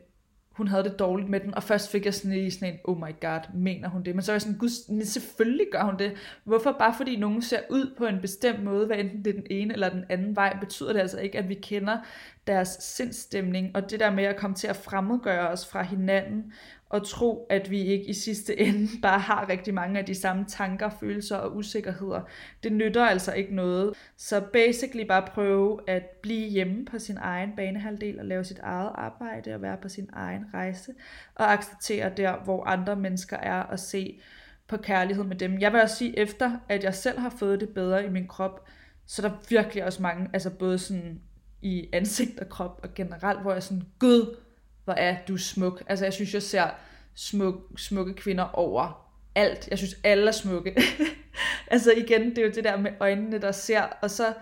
hun 0.53 0.69
havde 0.69 0.85
det 0.85 0.99
dårligt 0.99 1.29
med 1.29 1.41
den, 1.41 1.55
og 1.55 1.63
først 1.63 1.91
fik 1.91 2.05
jeg 2.05 2.15
sådan 2.15 2.31
lige 2.31 2.51
sådan 2.51 2.75
en, 2.75 2.81
oh 2.85 2.99
my 2.99 3.21
god, 3.21 3.41
mener 3.55 3.89
hun 3.89 4.03
det? 4.03 4.15
Men 4.15 4.23
så 4.23 4.33
var 4.33 4.35
jeg 4.35 4.43
sådan, 4.43 4.59
gud, 4.59 5.05
selvfølgelig 5.05 5.67
gør 5.73 5.83
hun 5.83 5.99
det. 5.99 6.13
Hvorfor? 6.45 6.77
Bare 6.79 6.95
fordi 6.97 7.17
nogen 7.17 7.43
ser 7.43 7.61
ud 7.71 7.95
på 7.99 8.07
en 8.07 8.21
bestemt 8.21 8.65
måde, 8.65 8.87
hvad 8.87 8.97
enten 8.99 9.25
det 9.25 9.31
er 9.31 9.41
den 9.41 9.47
ene 9.51 9.73
eller 9.73 9.89
den 9.89 10.05
anden 10.09 10.37
vej, 10.37 10.57
betyder 10.61 10.93
det 10.93 11.01
altså 11.01 11.21
ikke, 11.21 11.39
at 11.39 11.49
vi 11.49 11.55
kender 11.55 11.99
deres 12.47 12.69
sindstemning, 12.69 13.77
og 13.77 13.91
det 13.91 14.01
der 14.01 14.11
med 14.11 14.25
at 14.25 14.37
komme 14.37 14.57
til 14.57 14.67
at 14.67 14.77
fremmedgøre 14.77 15.49
os 15.49 15.69
fra 15.69 15.83
hinanden, 15.83 16.53
og 16.93 17.07
tro, 17.07 17.47
at 17.51 17.71
vi 17.71 17.81
ikke 17.81 18.05
i 18.05 18.13
sidste 18.13 18.61
ende 18.61 18.89
bare 19.03 19.19
har 19.19 19.49
rigtig 19.49 19.75
mange 19.75 19.99
af 19.99 20.05
de 20.05 20.15
samme 20.15 20.45
tanker, 20.49 20.91
følelser 21.01 21.37
og 21.37 21.57
usikkerheder. 21.57 22.21
Det 22.63 22.73
nytter 22.73 23.05
altså 23.05 23.33
ikke 23.33 23.55
noget. 23.55 23.95
Så 24.17 24.41
basically 24.53 25.07
bare 25.07 25.27
prøve 25.35 25.81
at 25.87 26.03
blive 26.23 26.49
hjemme 26.49 26.85
på 26.85 26.99
sin 26.99 27.17
egen 27.21 27.51
banehalvdel 27.57 28.19
og 28.19 28.25
lave 28.25 28.45
sit 28.45 28.59
eget 28.59 28.91
arbejde 28.95 29.55
og 29.55 29.63
være 29.63 29.77
på 29.83 29.89
sin 29.89 30.09
egen 30.13 30.45
rejse 30.55 30.93
og 31.35 31.53
acceptere 31.53 32.13
der, 32.17 32.37
hvor 32.45 32.65
andre 32.65 32.97
mennesker 32.97 33.37
er 33.37 33.61
og 33.61 33.79
se 33.79 34.21
på 34.69 34.77
kærlighed 34.77 35.25
med 35.25 35.37
dem. 35.37 35.61
Jeg 35.61 35.73
vil 35.73 35.81
også 35.81 35.97
sige, 35.97 36.19
efter 36.19 36.59
at 36.69 36.85
jeg 36.85 36.95
selv 36.95 37.19
har 37.19 37.31
fået 37.31 37.61
det 37.61 37.69
bedre 37.69 38.07
i 38.07 38.09
min 38.09 38.29
krop, 38.29 38.65
så 39.07 39.27
er 39.27 39.29
der 39.29 39.37
virkelig 39.49 39.85
også 39.85 40.03
mange, 40.03 40.31
altså 40.33 40.51
både 40.51 40.79
sådan 40.79 41.21
i 41.63 41.89
ansigt 41.93 42.41
og 42.41 42.49
krop 42.49 42.81
og 42.83 42.95
generelt, 42.95 43.41
hvor 43.41 43.53
jeg 43.53 43.63
sådan, 43.63 43.83
gud, 43.99 44.37
hvor 44.85 44.93
er 44.93 45.17
du 45.29 45.37
smuk. 45.37 45.83
Altså 45.87 46.05
jeg 46.05 46.13
synes, 46.13 46.35
jeg 46.35 46.43
ser 46.43 46.71
smuk, 47.15 47.55
smukke 47.77 48.15
kvinder 48.15 48.45
over 48.45 49.09
alt. 49.35 49.69
Jeg 49.71 49.79
synes, 49.79 49.97
alle 50.05 50.29
er 50.29 50.33
smukke. 50.33 50.83
altså 51.71 51.93
igen, 51.93 52.31
det 52.31 52.39
er 52.39 52.43
jo 52.43 52.53
det 52.55 52.65
der 52.65 52.77
med 52.77 52.91
øjnene, 53.01 53.39
der 53.39 53.53
ser, 53.53 53.83
og 53.83 54.11
så 54.11 54.35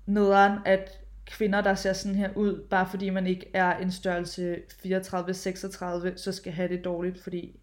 nederen, 0.06 0.60
at 0.66 1.00
kvinder, 1.26 1.62
der 1.62 1.76
ser 1.76 1.94
sådan 1.94 2.16
her 2.16 2.30
ud, 2.36 2.68
bare 2.70 2.88
fordi 2.90 3.10
man 3.10 3.28
ikke 3.28 3.52
er 3.54 3.78
en 3.78 3.92
størrelse 3.92 4.58
34-36, 4.86 6.18
så 6.18 6.32
skal 6.32 6.54
have 6.54 6.70
det 6.70 6.86
dårligt, 6.86 7.24
fordi 7.24 7.60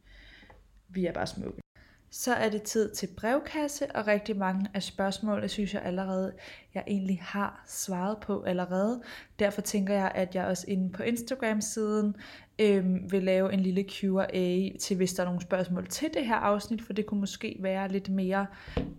vi 0.88 1.06
er 1.06 1.12
bare 1.12 1.26
smukke. 1.26 1.62
Så 2.10 2.34
er 2.34 2.48
det 2.48 2.62
tid 2.62 2.94
til 2.94 3.08
brevkasse, 3.16 3.96
og 3.96 4.06
rigtig 4.06 4.36
mange 4.36 4.66
af 4.74 4.82
spørgsmålene 4.82 5.48
synes 5.48 5.74
jeg 5.74 5.82
allerede, 5.82 6.32
jeg 6.74 6.84
egentlig 6.86 7.18
har 7.22 7.64
svaret 7.66 8.18
på 8.18 8.42
allerede. 8.42 9.02
Derfor 9.38 9.60
tænker 9.60 9.94
jeg, 9.94 10.12
at 10.14 10.34
jeg 10.34 10.46
også 10.46 10.64
inde 10.68 10.92
på 10.92 11.02
Instagram-siden 11.02 12.16
øh, 12.58 13.12
vil 13.12 13.22
lave 13.22 13.52
en 13.52 13.60
lille 13.60 13.84
Q&A 13.90 14.68
til, 14.80 14.96
hvis 14.96 15.12
der 15.12 15.22
er 15.22 15.26
nogle 15.26 15.40
spørgsmål 15.40 15.86
til 15.88 16.10
det 16.14 16.26
her 16.26 16.34
afsnit, 16.34 16.82
for 16.82 16.92
det 16.92 17.06
kunne 17.06 17.20
måske 17.20 17.56
være 17.60 17.88
lidt 17.88 18.08
mere 18.08 18.46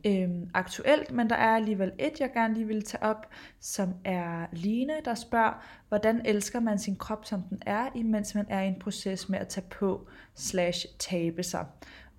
øh, 0.06 0.30
aktuelt, 0.54 1.12
men 1.12 1.30
der 1.30 1.36
er 1.36 1.56
alligevel 1.56 1.92
et, 2.00 2.20
jeg 2.20 2.34
gerne 2.34 2.54
lige 2.54 2.68
vil 2.68 2.84
tage 2.84 3.04
op, 3.04 3.28
som 3.60 3.94
er 4.06 4.46
Line, 4.52 4.94
der 5.06 5.16
spørger, 5.16 5.64
hvordan 5.90 6.22
elsker 6.26 6.60
man 6.60 6.80
sin 6.80 6.96
krop, 6.96 7.26
som 7.26 7.42
den 7.42 7.62
er, 7.66 7.90
imens 7.96 8.36
man 8.36 8.46
er 8.50 8.62
i 8.62 8.68
en 8.68 8.80
proces 8.80 9.30
med 9.30 9.40
at 9.40 9.48
tage 9.48 9.68
på 9.70 10.08
slash 10.36 10.86
tabe 11.00 11.44
sig. 11.44 11.66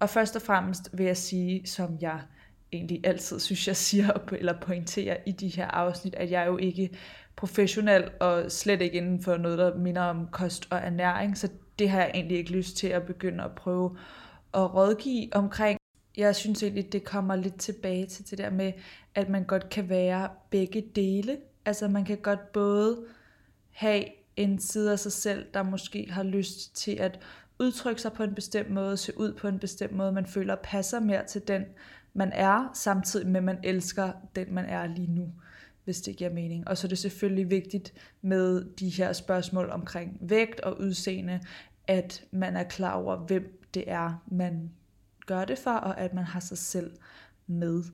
Og 0.01 0.11
først 0.11 0.37
og 0.37 0.43
fremmest 0.43 0.91
vil 0.93 1.07
jeg 1.07 1.17
sige, 1.17 1.67
som 1.67 1.99
jeg 2.01 2.21
egentlig 2.77 3.01
altid 3.05 3.41
synes, 3.41 3.69
jeg 3.69 3.77
siger 3.77 4.09
eller 4.33 4.61
pointerer 4.61 5.17
i 5.27 5.33
de 5.33 5.49
her 5.49 5.67
afsnit, 5.67 6.15
at 6.15 6.31
jeg 6.31 6.43
er 6.43 6.47
jo 6.47 6.57
ikke 6.57 6.91
professionel 7.37 8.11
og 8.21 8.53
slet 8.53 8.83
ikke 8.83 8.97
inden 8.97 9.23
for 9.23 9.37
noget, 9.37 9.59
der 9.59 9.77
minder 9.77 10.03
om 10.03 10.29
kost 10.33 10.67
og 10.71 10.79
ernæring, 10.79 11.39
så 11.39 11.49
det 11.79 11.91
har 11.91 12.01
jeg 12.01 12.11
egentlig 12.15 12.39
ikke 12.39 12.53
lyst 12.53 12.77
til 12.77 12.87
at 12.87 13.03
begynde 13.03 13.45
at 13.45 13.55
prøve 13.57 13.97
at 14.55 14.75
rådgive 14.75 15.37
omkring. 15.37 15.79
Jeg 16.17 16.37
synes 16.37 16.63
egentlig, 16.63 16.93
det 16.93 17.05
kommer 17.05 17.37
lidt 17.37 17.61
tilbage 17.61 18.07
til 18.07 18.31
det 18.31 18.39
der 18.39 18.51
med, 18.51 18.73
at 19.15 19.29
man 19.29 19.45
godt 19.45 19.69
kan 19.69 19.89
være 19.89 20.29
begge 20.51 20.85
dele. 20.97 21.37
Altså 21.65 21.89
man 21.89 22.05
kan 22.05 22.17
godt 22.17 22.53
både 22.53 23.05
have 23.71 24.05
en 24.37 24.59
side 24.59 24.93
af 24.93 24.99
sig 24.99 25.13
selv, 25.13 25.47
der 25.55 25.63
måske 25.63 26.07
har 26.11 26.23
lyst 26.23 26.77
til 26.77 26.93
at 26.93 27.21
udtrykke 27.59 28.01
sig 28.01 28.13
på 28.13 28.23
en 28.23 28.35
bestemt 28.35 28.71
måde, 28.71 28.97
se 28.97 29.19
ud 29.19 29.33
på 29.33 29.49
en 29.49 29.59
bestemt 29.59 29.93
måde, 29.93 30.13
man 30.13 30.27
føler 30.27 30.57
passer 30.63 31.01
mere 31.01 31.27
til 31.27 31.49
den, 31.49 31.65
man 32.15 32.33
er, 32.33 32.71
samtidig 32.75 33.27
med, 33.27 33.37
at 33.37 33.45
man 33.45 33.59
elsker 33.63 34.13
den, 34.37 34.55
man 34.55 34.65
er 34.65 34.87
lige 34.87 35.13
nu, 35.15 35.33
hvis 35.85 36.01
det 36.01 36.17
giver 36.17 36.31
mening. 36.31 36.69
Og 36.69 36.79
så 36.79 36.87
er 36.87 36.89
det 36.89 36.99
selvfølgelig 36.99 37.51
vigtigt 37.51 37.95
med 38.23 38.65
de 38.75 38.89
her 38.89 39.13
spørgsmål 39.13 39.71
omkring 39.71 40.19
vægt 40.21 40.61
og 40.61 40.81
udseende, 40.81 41.41
at 41.87 42.25
man 42.31 42.57
er 42.57 42.65
klar 42.65 42.95
over, 42.95 43.17
hvem 43.17 43.61
det 43.75 43.85
er, 43.87 44.23
man 44.27 44.71
gør 45.27 45.45
det 45.45 45.59
for, 45.59 45.71
og 45.71 46.01
at 46.01 46.15
man 46.15 46.25
har 46.25 46.41
sig 46.41 46.59
selv 46.59 46.93
med. 47.47 47.85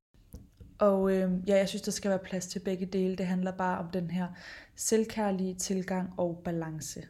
Og 0.78 1.12
øh, 1.12 1.30
ja, 1.46 1.56
jeg 1.56 1.68
synes, 1.68 1.82
der 1.82 1.92
skal 1.92 2.10
være 2.10 2.18
plads 2.18 2.46
til 2.46 2.58
begge 2.58 2.86
dele. 2.86 3.16
Det 3.16 3.26
handler 3.26 3.52
bare 3.52 3.78
om 3.78 3.90
den 3.90 4.10
her 4.10 4.28
selvkærlige 4.76 5.54
tilgang 5.54 6.12
og 6.16 6.40
balance. 6.44 7.02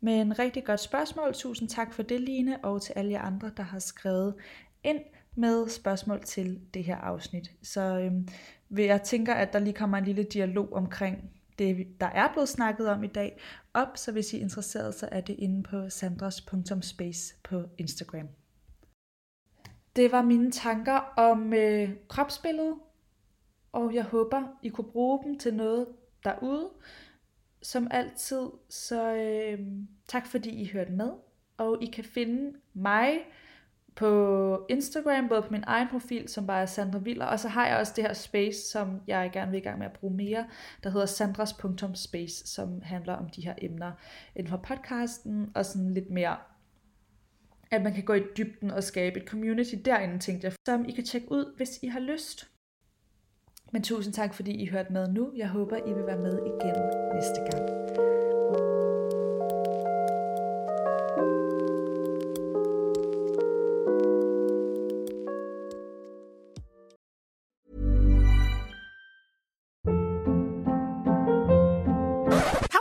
Men 0.00 0.38
rigtig 0.38 0.64
godt 0.64 0.80
spørgsmål. 0.80 1.34
Tusind 1.34 1.68
tak 1.68 1.92
for 1.92 2.02
det, 2.02 2.20
Line, 2.20 2.64
og 2.64 2.82
til 2.82 2.92
alle 2.96 3.12
jer 3.12 3.22
andre, 3.22 3.50
der 3.56 3.62
har 3.62 3.78
skrevet 3.78 4.34
ind 4.84 5.00
med 5.36 5.68
spørgsmål 5.68 6.22
til 6.22 6.60
det 6.74 6.84
her 6.84 6.96
afsnit. 6.96 7.50
Så 7.62 7.98
øh, 7.98 8.86
jeg 8.86 9.02
tænker, 9.02 9.34
at 9.34 9.52
der 9.52 9.58
lige 9.58 9.74
kommer 9.74 9.98
en 9.98 10.04
lille 10.04 10.22
dialog 10.24 10.72
omkring 10.72 11.30
det, 11.58 11.86
der 12.00 12.06
er 12.06 12.32
blevet 12.32 12.48
snakket 12.48 12.88
om 12.88 13.04
i 13.04 13.06
dag, 13.06 13.40
op, 13.74 13.96
så 13.96 14.12
hvis 14.12 14.32
I 14.32 14.36
er 14.36 14.40
interesseret, 14.40 14.94
så 14.94 15.08
er 15.12 15.20
det 15.20 15.36
inde 15.38 15.62
på 15.62 15.90
sandras.space 15.90 17.34
på 17.42 17.62
Instagram. 17.78 18.28
Det 19.96 20.12
var 20.12 20.22
mine 20.22 20.50
tanker 20.50 21.12
om 21.16 21.52
øh, 21.52 21.90
kropsbilledet, 22.08 22.74
og 23.72 23.94
jeg 23.94 24.04
håber, 24.04 24.42
I 24.62 24.68
kunne 24.68 24.92
bruge 24.92 25.24
dem 25.24 25.38
til 25.38 25.54
noget 25.54 25.86
derude 26.24 26.70
som 27.64 27.88
altid, 27.90 28.46
så 28.68 29.14
øh, 29.14 29.58
tak 30.08 30.26
fordi 30.26 30.50
I 30.50 30.70
hørte 30.72 30.92
med. 30.92 31.10
Og 31.56 31.82
I 31.82 31.86
kan 31.86 32.04
finde 32.04 32.58
mig 32.74 33.18
på 33.96 34.66
Instagram, 34.68 35.28
både 35.28 35.42
på 35.42 35.48
min 35.50 35.64
egen 35.66 35.88
profil, 35.88 36.28
som 36.28 36.46
bare 36.46 36.62
er 36.62 36.66
Sandra 36.66 36.98
Viller, 36.98 37.26
og 37.26 37.40
så 37.40 37.48
har 37.48 37.66
jeg 37.66 37.78
også 37.78 37.92
det 37.96 38.04
her 38.04 38.12
space, 38.12 38.70
som 38.70 39.00
jeg 39.06 39.30
gerne 39.32 39.50
vil 39.50 39.58
i 39.58 39.62
gang 39.62 39.78
med 39.78 39.86
at 39.86 39.92
bruge 39.92 40.14
mere, 40.16 40.46
der 40.84 40.90
hedder 40.90 41.06
sandras.space, 41.06 42.46
som 42.46 42.82
handler 42.82 43.14
om 43.14 43.28
de 43.28 43.44
her 43.44 43.54
emner 43.58 43.92
inden 44.36 44.50
for 44.50 44.56
podcasten, 44.56 45.50
og 45.54 45.64
sådan 45.66 45.94
lidt 45.94 46.10
mere, 46.10 46.36
at 47.70 47.82
man 47.82 47.94
kan 47.94 48.04
gå 48.04 48.12
i 48.12 48.22
dybden 48.36 48.70
og 48.70 48.84
skabe 48.84 49.20
et 49.20 49.28
community 49.28 49.74
derinde, 49.84 50.18
tænkte 50.18 50.44
jeg, 50.44 50.52
som 50.66 50.84
I 50.88 50.92
kan 50.92 51.04
tjekke 51.04 51.32
ud, 51.32 51.56
hvis 51.56 51.78
I 51.82 51.86
har 51.86 52.00
lyst. 52.00 52.50
Men 53.72 53.82
tusind 53.82 54.14
tak, 54.14 54.34
fordi 54.34 54.52
I 54.52 54.66
hørte 54.66 54.92
med 54.92 55.08
nu. 55.08 55.32
Jeg 55.36 55.48
håber, 55.48 55.76
I 55.76 55.92
vil 55.92 56.06
være 56.06 56.18
med 56.18 56.38
igen 56.38 56.76
næste 57.14 57.40
gang. 57.50 58.13